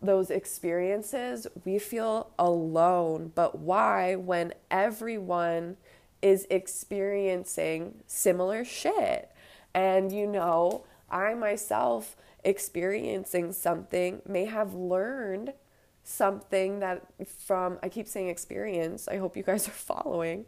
those 0.00 0.30
experiences, 0.30 1.46
we 1.66 1.78
feel 1.78 2.30
alone. 2.38 3.30
But 3.34 3.58
why, 3.58 4.14
when 4.14 4.54
everyone 4.70 5.76
is 6.22 6.46
experiencing 6.48 7.96
similar 8.06 8.64
shit? 8.64 9.30
And 9.74 10.10
you 10.10 10.26
know, 10.26 10.84
I 11.10 11.34
myself 11.34 12.16
experiencing 12.44 13.52
something 13.52 14.22
may 14.26 14.46
have 14.46 14.74
learned 14.74 15.52
something 16.02 16.80
that 16.80 17.02
from 17.26 17.78
I 17.82 17.88
keep 17.88 18.08
saying 18.08 18.28
experience. 18.28 19.08
I 19.08 19.18
hope 19.18 19.36
you 19.36 19.42
guys 19.42 19.68
are 19.68 19.70
following. 19.72 20.46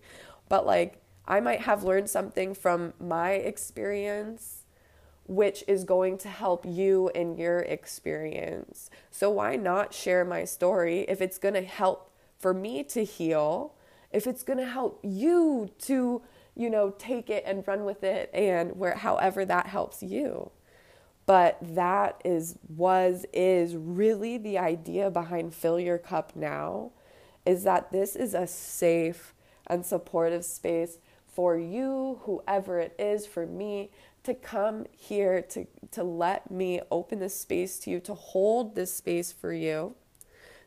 But 0.49 0.67
like 0.67 1.03
I 1.27 1.41
might 1.41 1.61
have 1.61 1.85
learned 1.85 2.11
something 2.11 2.55
from 2.55 2.95
my 2.99 3.33
experience 3.33 4.63
which 5.27 5.63
is 5.69 5.85
going 5.85 6.19
to 6.19 6.29
help 6.29 6.67
you 6.67 7.11
in 7.15 7.37
your 7.37 7.61
experience. 7.61 8.91
So 9.11 9.31
why 9.31 9.57
not 9.57 9.95
share 9.95 10.25
my 10.25 10.45
story 10.45 11.01
if 11.09 11.21
it's 11.21 11.39
going 11.39 11.55
to 11.55 11.63
help 11.63 12.11
for 12.39 12.53
me 12.53 12.83
to 12.85 13.05
heal, 13.05 13.75
if 14.11 14.27
it's 14.27 14.43
going 14.43 14.59
to 14.59 14.67
help 14.67 14.99
you 15.03 15.71
to, 15.83 16.23
you 16.55 16.71
know, 16.71 16.95
take 16.99 17.31
it 17.31 17.45
and 17.47 17.67
run 17.67 17.85
with 17.85 18.05
it 18.05 18.31
and 18.35 18.77
where 18.77 18.95
however 18.97 19.45
that 19.45 19.67
helps 19.67 20.03
you. 20.03 20.51
But 21.25 21.59
that 21.61 22.21
is 22.25 22.59
was 22.69 23.25
is 23.33 23.77
really 23.77 24.39
the 24.39 24.59
idea 24.59 25.11
behind 25.11 25.55
fill 25.55 25.79
your 25.79 25.99
cup 25.99 26.35
now 26.35 26.91
is 27.47 27.65
that 27.65 27.93
this 27.93 28.17
is 28.17 28.35
a 28.35 28.47
safe 28.47 29.35
and 29.67 29.85
supportive 29.87 30.45
space 30.45 30.99
for 31.33 31.57
you, 31.57 32.21
whoever 32.23 32.79
it 32.79 32.95
is, 32.99 33.27
for 33.27 33.47
me, 33.47 33.91
to 34.23 34.35
come 34.35 34.87
here, 34.97 35.43
to, 35.43 35.67
to 35.91 36.05
let 36.05 36.51
me 36.51 36.81
open 36.91 37.19
this 37.19 37.35
space 37.35 37.79
to 37.81 37.91
you, 37.91 38.01
to 38.01 38.15
hold 38.15 38.75
this 38.75 38.95
space 38.95 39.33
for 39.33 39.53
you, 39.53 39.95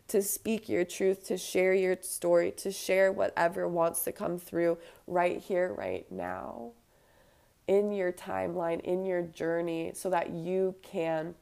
to 0.08 0.22
speak 0.22 0.70
your 0.70 0.86
truth, 0.86 1.26
to 1.28 1.38
share 1.38 1.74
your 1.74 1.98
story, 2.02 2.52
to 2.52 2.72
share 2.72 3.12
whatever 3.12 3.68
wants 3.68 4.04
to 4.04 4.12
come 4.12 4.38
through 4.38 4.78
right 5.08 5.40
here, 5.40 5.74
right 5.74 6.10
now, 6.12 6.72
in 7.68 7.92
your 7.92 8.12
timeline, 8.12 8.80
in 8.82 9.06
your 9.06 9.24
journey, 9.24 9.92
so 9.94 10.10
that 10.10 10.30
you 10.30 10.76
can, 10.84 11.34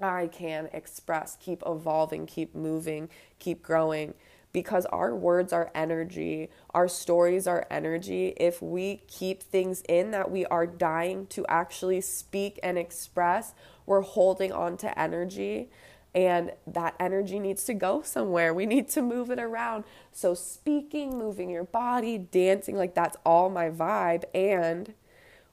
I 0.00 0.26
can 0.26 0.68
express, 0.72 1.36
keep 1.40 1.62
evolving, 1.64 2.26
keep 2.26 2.54
moving, 2.54 3.08
keep 3.38 3.62
growing 3.62 4.14
because 4.52 4.84
our 4.86 5.14
words 5.14 5.52
are 5.52 5.70
energy, 5.74 6.50
our 6.70 6.88
stories 6.88 7.46
are 7.46 7.66
energy. 7.70 8.34
If 8.36 8.60
we 8.60 9.02
keep 9.06 9.42
things 9.42 9.82
in 9.88 10.10
that 10.10 10.30
we 10.30 10.44
are 10.46 10.66
dying 10.66 11.26
to 11.28 11.46
actually 11.46 12.00
speak 12.00 12.58
and 12.62 12.76
express, 12.76 13.54
we're 13.86 14.00
holding 14.00 14.52
on 14.52 14.76
to 14.78 14.98
energy. 14.98 15.70
And 16.14 16.52
that 16.66 16.94
energy 16.98 17.38
needs 17.38 17.64
to 17.64 17.74
go 17.74 18.02
somewhere. 18.02 18.52
We 18.52 18.66
need 18.66 18.88
to 18.90 19.02
move 19.02 19.30
it 19.30 19.38
around. 19.38 19.84
So, 20.12 20.34
speaking, 20.34 21.16
moving 21.18 21.50
your 21.50 21.64
body, 21.64 22.18
dancing, 22.18 22.76
like 22.76 22.94
that's 22.94 23.16
all 23.24 23.48
my 23.48 23.70
vibe. 23.70 24.24
And 24.34 24.94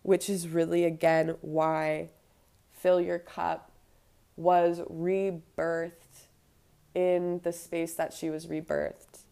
which 0.02 0.30
is 0.30 0.48
really, 0.48 0.84
again, 0.86 1.36
why 1.42 2.10
Fill 2.72 3.02
Your 3.02 3.20
Cup 3.20 3.72
was 4.36 4.80
rebirthed 4.90 5.92
in 6.96 7.42
the 7.44 7.52
space 7.52 7.94
that 7.96 8.14
she 8.14 8.30
was 8.30 8.48
rebirthed. 8.48 9.26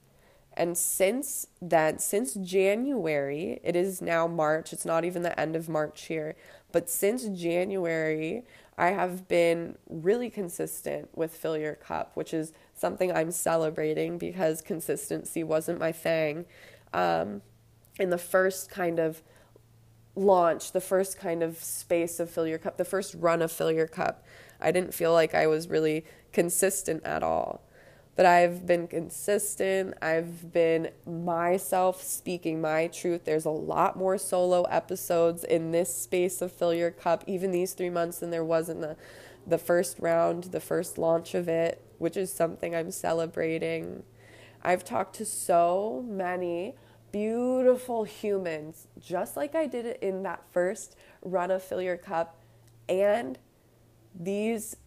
And 0.58 0.78
since 0.78 1.48
then, 1.62 2.00
since 2.00 2.34
January, 2.34 3.60
it 3.64 3.76
is 3.76 4.02
now 4.02 4.28
March, 4.28 4.72
it's 4.72 4.86
not 4.86 5.04
even 5.04 5.22
the 5.22 5.38
end 5.40 5.56
of 5.56 5.68
March 5.68 6.06
here, 6.06 6.36
but 6.72 6.90
since 6.90 7.26
January, 7.26 8.44
I 8.78 8.88
have 8.88 9.28
been 9.28 9.78
really 9.90 10.30
consistent 10.30 11.10
with 11.16 11.36
Fill 11.36 11.58
Your 11.58 11.76
Cup, 11.76 12.12
which 12.16 12.34
is 12.34 12.52
something 12.74 13.12
I'm 13.12 13.32
celebrating 13.32 14.18
because 14.18 14.62
consistency 14.62 15.44
wasn't 15.44 15.80
my 15.80 15.92
thing. 15.92 16.46
Um, 16.94 17.42
in 18.00 18.10
the 18.10 18.18
first 18.18 18.70
kind 18.70 19.00
of 19.00 19.24
launch, 20.16 20.74
the 20.74 20.82
first 20.82 21.18
kind 21.18 21.42
of 21.42 21.58
space 21.58 22.20
of 22.20 22.30
Fill 22.30 22.48
Your 22.48 22.58
Cup, 22.58 22.78
the 22.78 22.86
first 22.86 23.16
run 23.16 23.42
of 23.42 23.52
Fill 23.52 23.72
Your 23.72 23.88
Cup, 23.88 24.26
I 24.60 24.72
didn't 24.72 24.94
feel 24.94 25.14
like 25.14 25.34
I 25.34 25.48
was 25.48 25.70
really 25.70 26.06
consistent 26.34 27.04
at 27.06 27.24
all. 27.24 27.64
But 28.15 28.25
I've 28.25 28.65
been 28.65 28.88
consistent. 28.88 29.93
I've 30.01 30.54
been 30.54 30.89
myself 31.06 32.01
speaking 32.01 32.62
my 32.62 32.88
truth. 32.88 33.25
There's 33.25 33.45
a 33.45 33.49
lot 33.49 33.97
more 33.97 34.17
solo 34.17 34.63
episodes 34.63 35.43
in 35.43 35.71
this 35.71 35.93
space 35.93 36.41
of 36.41 36.51
Fill 36.51 36.73
Your 36.73 36.91
Cup, 36.91 37.25
even 37.28 37.51
these 37.51 37.73
three 37.73 37.89
months, 37.89 38.19
than 38.19 38.32
there 38.32 38.45
was 38.45 38.69
in 38.69 38.80
the, 38.80 38.95
the 39.45 39.58
first 39.58 39.97
round, 39.99 40.45
the 40.45 40.62
first 40.62 40.97
launch 40.97 41.36
of 41.36 41.49
it, 41.49 41.84
which 41.97 42.15
is 42.15 42.32
something 42.32 42.73
I'm 42.73 42.91
celebrating. 42.91 44.04
I've 44.63 44.86
talked 44.86 45.15
to 45.17 45.25
so 45.25 46.04
many 46.08 46.75
beautiful 47.12 48.04
humans, 48.04 48.88
just 48.99 49.38
like 49.38 49.56
I 49.56 49.67
did 49.67 49.86
in 50.01 50.23
that 50.23 50.43
first 50.51 50.95
run 51.21 51.51
of 51.51 51.63
Fill 51.63 51.82
Your 51.82 51.97
Cup. 51.97 52.39
And 52.88 53.38
these 54.17 54.78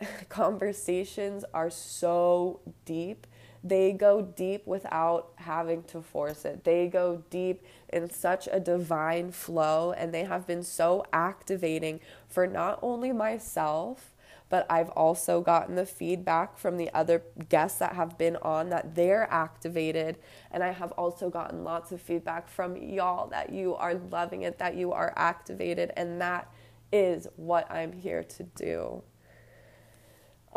conversations 0.28 1.44
are 1.54 1.70
so 1.70 2.60
deep. 2.84 3.26
They 3.64 3.92
go 3.92 4.22
deep 4.22 4.66
without 4.66 5.32
having 5.36 5.82
to 5.84 6.00
force 6.00 6.44
it. 6.44 6.64
They 6.64 6.86
go 6.86 7.24
deep 7.30 7.64
in 7.88 8.10
such 8.10 8.48
a 8.50 8.60
divine 8.60 9.32
flow, 9.32 9.92
and 9.92 10.14
they 10.14 10.24
have 10.24 10.46
been 10.46 10.62
so 10.62 11.04
activating 11.12 12.00
for 12.28 12.46
not 12.46 12.78
only 12.80 13.12
myself, 13.12 14.12
but 14.48 14.66
I've 14.70 14.90
also 14.90 15.40
gotten 15.40 15.74
the 15.74 15.86
feedback 15.86 16.56
from 16.56 16.76
the 16.76 16.92
other 16.94 17.24
guests 17.48 17.80
that 17.80 17.94
have 17.94 18.16
been 18.16 18.36
on 18.36 18.68
that 18.68 18.94
they're 18.94 19.26
activated. 19.32 20.18
And 20.52 20.62
I 20.62 20.70
have 20.70 20.92
also 20.92 21.28
gotten 21.28 21.64
lots 21.64 21.90
of 21.90 22.00
feedback 22.00 22.48
from 22.48 22.76
y'all 22.76 23.26
that 23.28 23.50
you 23.50 23.74
are 23.74 23.94
loving 23.94 24.42
it, 24.42 24.58
that 24.58 24.76
you 24.76 24.92
are 24.92 25.12
activated, 25.16 25.92
and 25.96 26.20
that 26.20 26.48
is 26.92 27.26
what 27.34 27.68
I'm 27.70 27.92
here 27.92 28.22
to 28.22 28.44
do. 28.44 29.02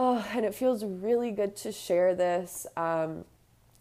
Oh, 0.02 0.26
and 0.34 0.46
it 0.46 0.56
feels 0.56 0.86
really 0.86 1.32
good 1.32 1.58
to 1.58 1.74
share 1.74 2.16
this. 2.16 2.66
Um, 2.78 3.26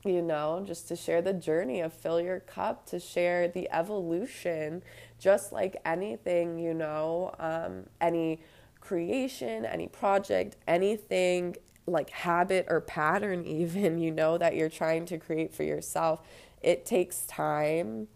you 0.05 0.23
know, 0.23 0.65
just 0.67 0.89
to 0.89 0.97
share 0.97 1.23
the 1.23 1.33
journey 1.33 1.81
of 1.81 1.93
fill 1.93 2.21
your 2.21 2.41
cup, 2.41 2.87
to 2.87 3.01
share 3.01 3.49
the 3.49 3.69
evolution, 3.73 4.83
just 5.21 5.53
like 5.53 5.77
anything, 5.85 6.59
you 6.59 6.75
know, 6.75 7.35
um, 7.39 7.87
any 8.01 8.41
creation, 8.81 9.65
any 9.67 9.89
project, 9.89 10.57
anything 10.69 11.57
like 11.87 12.11
habit 12.11 12.67
or 12.69 12.81
pattern, 12.81 13.45
even, 13.47 13.99
you 13.99 14.11
know, 14.13 14.39
that 14.39 14.57
you're 14.57 14.71
trying 14.71 15.07
to 15.07 15.19
create 15.19 15.55
for 15.55 15.65
yourself. 15.65 16.23
It 16.63 16.87
takes 16.87 17.27
time. 17.27 18.09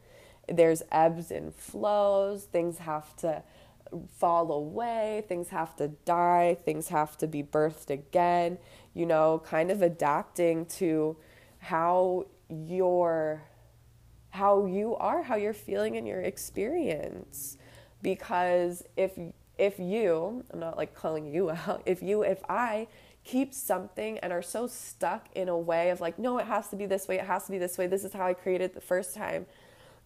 There's 0.48 0.82
ebbs 0.92 1.30
and 1.30 1.54
flows. 1.54 2.44
Things 2.44 2.78
have 2.78 3.14
to 3.18 3.44
fall 4.18 4.52
away, 4.52 5.24
things 5.28 5.48
have 5.48 5.76
to 5.76 5.88
die, 5.88 6.56
things 6.64 6.88
have 6.88 7.16
to 7.18 7.26
be 7.26 7.42
birthed 7.42 7.90
again, 7.90 8.58
you 8.94 9.06
know, 9.06 9.42
kind 9.44 9.70
of 9.70 9.82
adapting 9.82 10.66
to 10.66 11.16
how 11.58 12.26
you're 12.48 13.42
how 14.30 14.64
you 14.64 14.96
are, 14.96 15.22
how 15.22 15.36
you're 15.36 15.52
feeling 15.52 15.94
in 15.94 16.06
your 16.06 16.22
experience. 16.22 17.58
Because 18.02 18.82
if 18.96 19.12
if 19.58 19.78
you, 19.78 20.44
I'm 20.50 20.58
not 20.58 20.76
like 20.76 20.94
calling 20.94 21.26
you 21.26 21.50
out, 21.66 21.82
if 21.86 22.02
you 22.02 22.22
if 22.22 22.42
I 22.48 22.88
keep 23.24 23.54
something 23.54 24.18
and 24.18 24.32
are 24.32 24.42
so 24.42 24.66
stuck 24.66 25.28
in 25.34 25.48
a 25.48 25.56
way 25.56 25.90
of 25.90 26.00
like, 26.00 26.18
no, 26.18 26.38
it 26.38 26.46
has 26.46 26.68
to 26.68 26.76
be 26.76 26.86
this 26.86 27.06
way, 27.06 27.18
it 27.18 27.26
has 27.26 27.44
to 27.46 27.52
be 27.52 27.58
this 27.58 27.78
way, 27.78 27.86
this 27.86 28.04
is 28.04 28.12
how 28.12 28.26
I 28.26 28.34
created 28.34 28.74
the 28.74 28.80
first 28.80 29.14
time 29.14 29.46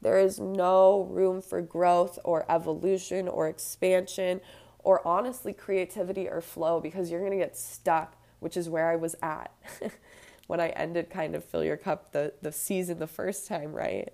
there 0.06 0.20
is 0.20 0.38
no 0.38 1.02
room 1.10 1.42
for 1.42 1.60
growth 1.60 2.16
or 2.22 2.46
evolution 2.48 3.26
or 3.26 3.48
expansion 3.48 4.40
or 4.78 5.04
honestly 5.04 5.52
creativity 5.52 6.28
or 6.28 6.40
flow 6.40 6.78
because 6.78 7.10
you're 7.10 7.18
going 7.18 7.32
to 7.32 7.36
get 7.36 7.56
stuck, 7.56 8.14
which 8.38 8.56
is 8.56 8.68
where 8.68 8.88
I 8.88 8.94
was 8.94 9.16
at 9.20 9.50
when 10.46 10.60
I 10.60 10.68
ended 10.68 11.10
kind 11.10 11.34
of 11.34 11.44
fill 11.44 11.64
your 11.64 11.76
cup 11.76 12.12
the 12.12 12.32
the 12.40 12.52
season 12.52 13.00
the 13.00 13.08
first 13.08 13.48
time, 13.48 13.72
right? 13.72 14.10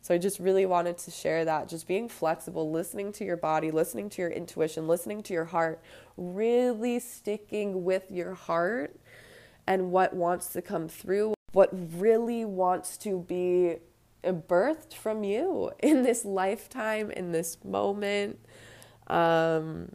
So 0.00 0.14
I 0.14 0.18
just 0.18 0.38
really 0.38 0.64
wanted 0.64 0.96
to 0.96 1.10
share 1.10 1.44
that 1.44 1.68
just 1.68 1.86
being 1.86 2.08
flexible, 2.08 2.70
listening 2.70 3.12
to 3.12 3.24
your 3.26 3.36
body, 3.36 3.70
listening 3.70 4.08
to 4.10 4.22
your 4.22 4.30
intuition, 4.30 4.88
listening 4.88 5.22
to 5.24 5.34
your 5.34 5.44
heart, 5.44 5.82
really 6.16 6.98
sticking 7.00 7.84
with 7.84 8.10
your 8.10 8.32
heart 8.32 8.98
and 9.66 9.92
what 9.92 10.14
wants 10.14 10.54
to 10.54 10.62
come 10.62 10.88
through, 10.88 11.34
what 11.52 11.68
really 11.70 12.46
wants 12.46 12.96
to 12.96 13.20
be 13.28 13.76
birthed 14.32 14.94
from 14.94 15.24
you 15.24 15.72
in 15.80 16.02
this 16.02 16.24
lifetime, 16.24 17.10
in 17.10 17.32
this 17.32 17.58
moment. 17.64 18.38
Um, 19.06 19.90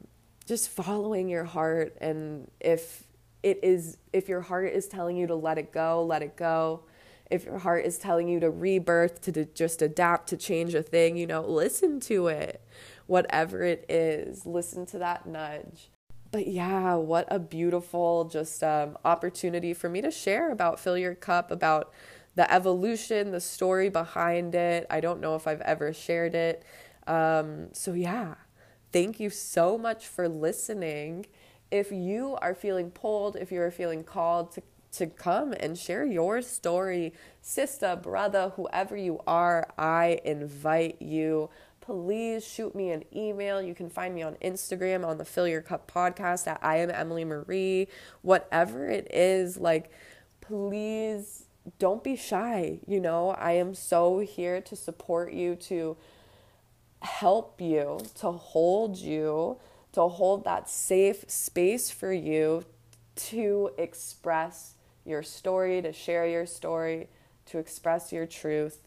just 0.46 0.70
following 0.70 1.30
your 1.30 1.44
heart 1.44 1.96
and 2.02 2.50
if 2.60 3.04
it 3.44 3.60
is 3.64 3.98
if 4.14 4.28
your 4.28 4.42
heart 4.42 4.74
is 4.74 4.88
telling 4.88 5.16
you 5.16 5.28
to 5.28 5.36
let 5.36 5.58
it 5.58 5.72
go, 5.72 6.04
let 6.04 6.22
it 6.22 6.36
go. 6.36 6.84
If 7.30 7.46
your 7.46 7.60
heart 7.60 7.86
is 7.86 8.00
telling 8.00 8.28
you 8.28 8.40
to 8.40 8.50
rebirth, 8.50 9.22
to 9.22 9.46
just 9.46 9.82
adapt, 9.82 10.30
to 10.30 10.38
change 10.38 10.74
a 10.74 10.82
thing, 10.82 11.16
you 11.16 11.28
know, 11.28 11.42
listen 11.42 12.00
to 12.02 12.28
it. 12.28 12.62
Whatever 13.06 13.64
it 13.64 13.86
is, 13.88 14.46
listen 14.46 14.86
to 14.88 14.98
that 14.98 15.28
nudge. 15.28 15.90
But 16.32 16.48
yeah, 16.48 16.96
what 16.96 17.28
a 17.30 17.40
beautiful 17.40 18.26
just 18.26 18.64
um, 18.64 18.98
opportunity 19.06 19.74
for 19.74 19.90
me 19.90 20.02
to 20.02 20.12
share 20.12 20.52
about 20.52 20.80
Fill 20.80 20.98
Your 20.98 21.16
Cup, 21.16 21.52
about 21.52 21.92
the 22.36 22.52
evolution, 22.52 23.32
the 23.32 23.40
story 23.40 23.90
behind 23.90 24.56
it. 24.56 24.86
I 24.90 25.00
don't 25.00 25.20
know 25.20 25.36
if 25.36 25.48
I've 25.48 25.62
ever 25.62 25.94
shared 25.94 26.36
it. 26.36 26.64
Um, 27.08 27.74
so, 27.74 27.94
yeah, 27.94 28.36
thank 28.92 29.20
you 29.20 29.30
so 29.30 29.78
much 29.78 30.08
for 30.08 30.30
listening. 30.30 31.26
If 31.72 31.92
you 31.92 32.38
are 32.42 32.56
feeling 32.56 32.92
pulled, 32.92 33.36
if 33.36 33.52
you're 33.52 33.72
feeling 33.72 34.04
called 34.04 34.52
to, 34.54 34.64
to 34.94 35.08
come 35.08 35.54
and 35.54 35.78
share 35.78 36.06
your 36.06 36.42
story, 36.42 37.14
sister, 37.42 37.96
brother, 37.96 38.54
whoever 38.56 38.96
you 38.96 39.20
are, 39.28 39.68
I 39.78 40.20
invite 40.24 41.02
you. 41.02 41.50
Please 41.82 42.48
shoot 42.48 42.76
me 42.76 42.92
an 42.92 43.04
email. 43.16 43.62
You 43.62 43.74
can 43.74 43.90
find 43.90 44.14
me 44.14 44.22
on 44.22 44.36
Instagram 44.36 45.06
on 45.06 45.18
the 45.18 45.26
Fill 45.26 45.48
Your 45.48 45.62
Cup 45.62 45.92
podcast 45.92 46.46
at 46.46 46.60
I 46.62 46.78
am 46.78 46.92
Emily 46.92 47.26
Marie. 47.26 47.88
Whatever 48.22 48.88
it 48.88 49.08
is, 49.12 49.58
like, 49.58 49.92
please 50.42 51.46
don't 51.78 52.04
be 52.04 52.16
shy. 52.16 52.80
You 52.88 53.00
know, 53.00 53.32
I 53.32 53.54
am 53.54 53.76
so 53.76 54.20
here 54.20 54.62
to 54.62 54.76
support 54.76 55.34
you, 55.34 55.56
to 55.56 55.98
help 57.02 57.62
you, 57.62 58.00
to 58.16 58.32
hold 58.32 58.98
you, 58.98 59.58
to 59.94 60.08
hold 60.08 60.44
that 60.46 60.70
safe 60.70 61.26
space 61.28 61.92
for 61.92 62.12
you 62.12 62.66
to 63.16 63.72
express 63.78 64.76
your 65.06 65.24
story, 65.24 65.82
to 65.82 65.92
share 65.92 66.26
your 66.26 66.46
story, 66.46 67.10
to 67.46 67.58
express 67.58 68.12
your 68.12 68.26
truth. 68.26 68.80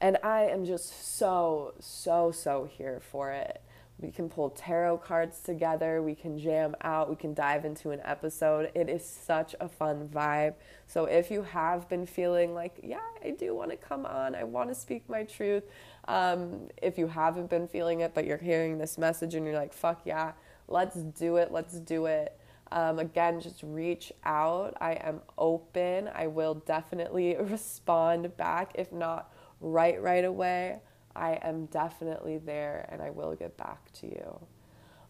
And 0.00 0.18
I 0.22 0.42
am 0.42 0.64
just 0.64 1.16
so, 1.16 1.74
so, 1.80 2.30
so 2.30 2.68
here 2.70 3.00
for 3.00 3.30
it. 3.30 3.60
We 3.98 4.10
can 4.10 4.28
pull 4.28 4.50
tarot 4.50 4.98
cards 4.98 5.38
together. 5.40 6.02
We 6.02 6.14
can 6.14 6.38
jam 6.38 6.74
out. 6.82 7.08
We 7.08 7.16
can 7.16 7.32
dive 7.32 7.64
into 7.64 7.90
an 7.90 8.00
episode. 8.04 8.70
It 8.74 8.88
is 8.88 9.04
such 9.04 9.54
a 9.60 9.68
fun 9.68 10.08
vibe. 10.08 10.54
So, 10.86 11.04
if 11.04 11.30
you 11.30 11.42
have 11.42 11.88
been 11.88 12.04
feeling 12.04 12.54
like, 12.54 12.80
yeah, 12.82 12.98
I 13.24 13.30
do 13.30 13.54
want 13.54 13.70
to 13.70 13.76
come 13.76 14.04
on, 14.04 14.34
I 14.34 14.44
want 14.44 14.68
to 14.68 14.74
speak 14.74 15.08
my 15.08 15.22
truth, 15.22 15.62
um, 16.08 16.68
if 16.82 16.98
you 16.98 17.06
haven't 17.06 17.48
been 17.48 17.68
feeling 17.68 18.00
it, 18.00 18.14
but 18.14 18.24
you're 18.26 18.36
hearing 18.36 18.78
this 18.78 18.98
message 18.98 19.34
and 19.34 19.46
you're 19.46 19.54
like, 19.54 19.72
fuck 19.72 20.02
yeah, 20.04 20.32
let's 20.66 20.96
do 20.96 21.36
it, 21.36 21.52
let's 21.52 21.78
do 21.78 22.06
it. 22.06 22.38
Um, 22.72 22.98
again, 22.98 23.40
just 23.40 23.62
reach 23.62 24.12
out. 24.24 24.76
I 24.80 24.94
am 24.94 25.20
open. 25.38 26.10
I 26.12 26.26
will 26.26 26.54
definitely 26.54 27.36
respond 27.40 28.36
back, 28.36 28.72
if 28.74 28.92
not 28.92 29.32
right 29.60 30.02
right 30.02 30.24
away. 30.24 30.80
I 31.16 31.38
am 31.42 31.66
definitely 31.66 32.38
there 32.38 32.88
and 32.90 33.02
I 33.02 33.10
will 33.10 33.34
get 33.34 33.56
back 33.56 33.92
to 34.00 34.06
you. 34.06 34.40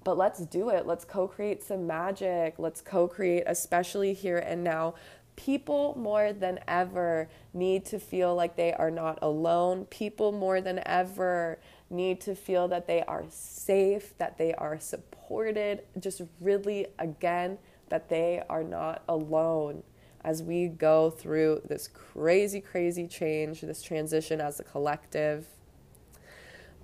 But 0.05 0.19
let's 0.19 0.41
do 0.41 0.69
it. 0.69 0.87
Let's 0.87 1.05
co 1.05 1.27
create 1.27 1.63
some 1.63 1.87
magic. 1.87 2.55
Let's 2.59 2.81
co 2.81 3.09
create, 3.09 3.45
especially 3.47 4.13
here 4.13 4.39
and 4.39 4.63
now. 4.63 4.95
People 5.37 5.97
more 5.99 6.33
than 6.33 6.61
ever 6.69 7.29
need 7.53 7.85
to 7.87 7.99
feel 7.99 8.37
like 8.37 8.55
they 8.55 8.73
are 8.73 8.91
not 8.91 9.19
alone. 9.21 9.87
People 9.87 10.31
more 10.31 10.61
than 10.61 10.81
ever 10.87 11.59
need 11.91 12.21
to 12.21 12.37
feel 12.37 12.69
that 12.69 12.87
they 12.87 13.03
are 13.03 13.25
safe, 13.31 14.17
that 14.19 14.39
they 14.39 14.55
are 14.55 14.79
supported. 14.79 15.83
Just 15.99 16.23
really, 16.41 16.87
again, 16.99 17.59
that 17.89 18.09
they 18.09 18.43
are 18.49 18.63
not 18.63 19.03
alone 19.09 19.83
as 20.25 20.43
we 20.43 20.69
go 20.69 21.11
through 21.11 21.61
this 21.69 21.89
crazy, 21.89 22.61
crazy 22.61 23.07
change, 23.07 23.61
this 23.61 23.83
transition 23.83 24.41
as 24.41 24.59
a 24.59 24.65
collective. 24.65 25.47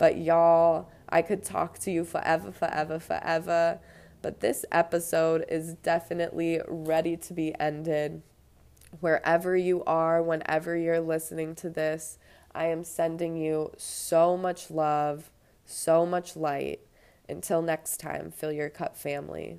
But 0.01 0.17
y'all, 0.17 0.89
I 1.11 1.21
could 1.21 1.45
talk 1.45 1.79
to 1.81 1.91
you 1.91 2.07
forever, 2.07 2.53
forever, 2.53 2.99
forever. 2.99 3.81
But 4.23 4.41
this 4.41 4.65
episode 4.73 5.45
is 5.51 5.75
definitely 5.75 6.59
ready 6.67 7.19
to 7.19 7.35
be 7.35 7.55
ended. 7.61 8.23
Wherever 9.01 9.55
you 9.55 9.85
are, 9.85 10.23
whenever 10.23 10.75
you're 10.75 11.01
listening 11.01 11.55
to 11.57 11.69
this, 11.69 12.17
I 12.55 12.69
am 12.69 12.83
sending 12.83 13.37
you 13.37 13.73
so 13.77 14.39
much 14.39 14.71
love, 14.71 15.31
so 15.67 16.07
much 16.07 16.35
light. 16.35 16.81
Until 17.29 17.61
next 17.61 18.01
time, 18.01 18.31
fill 18.31 18.53
your 18.53 18.71
cup 18.71 18.97
family. 18.97 19.59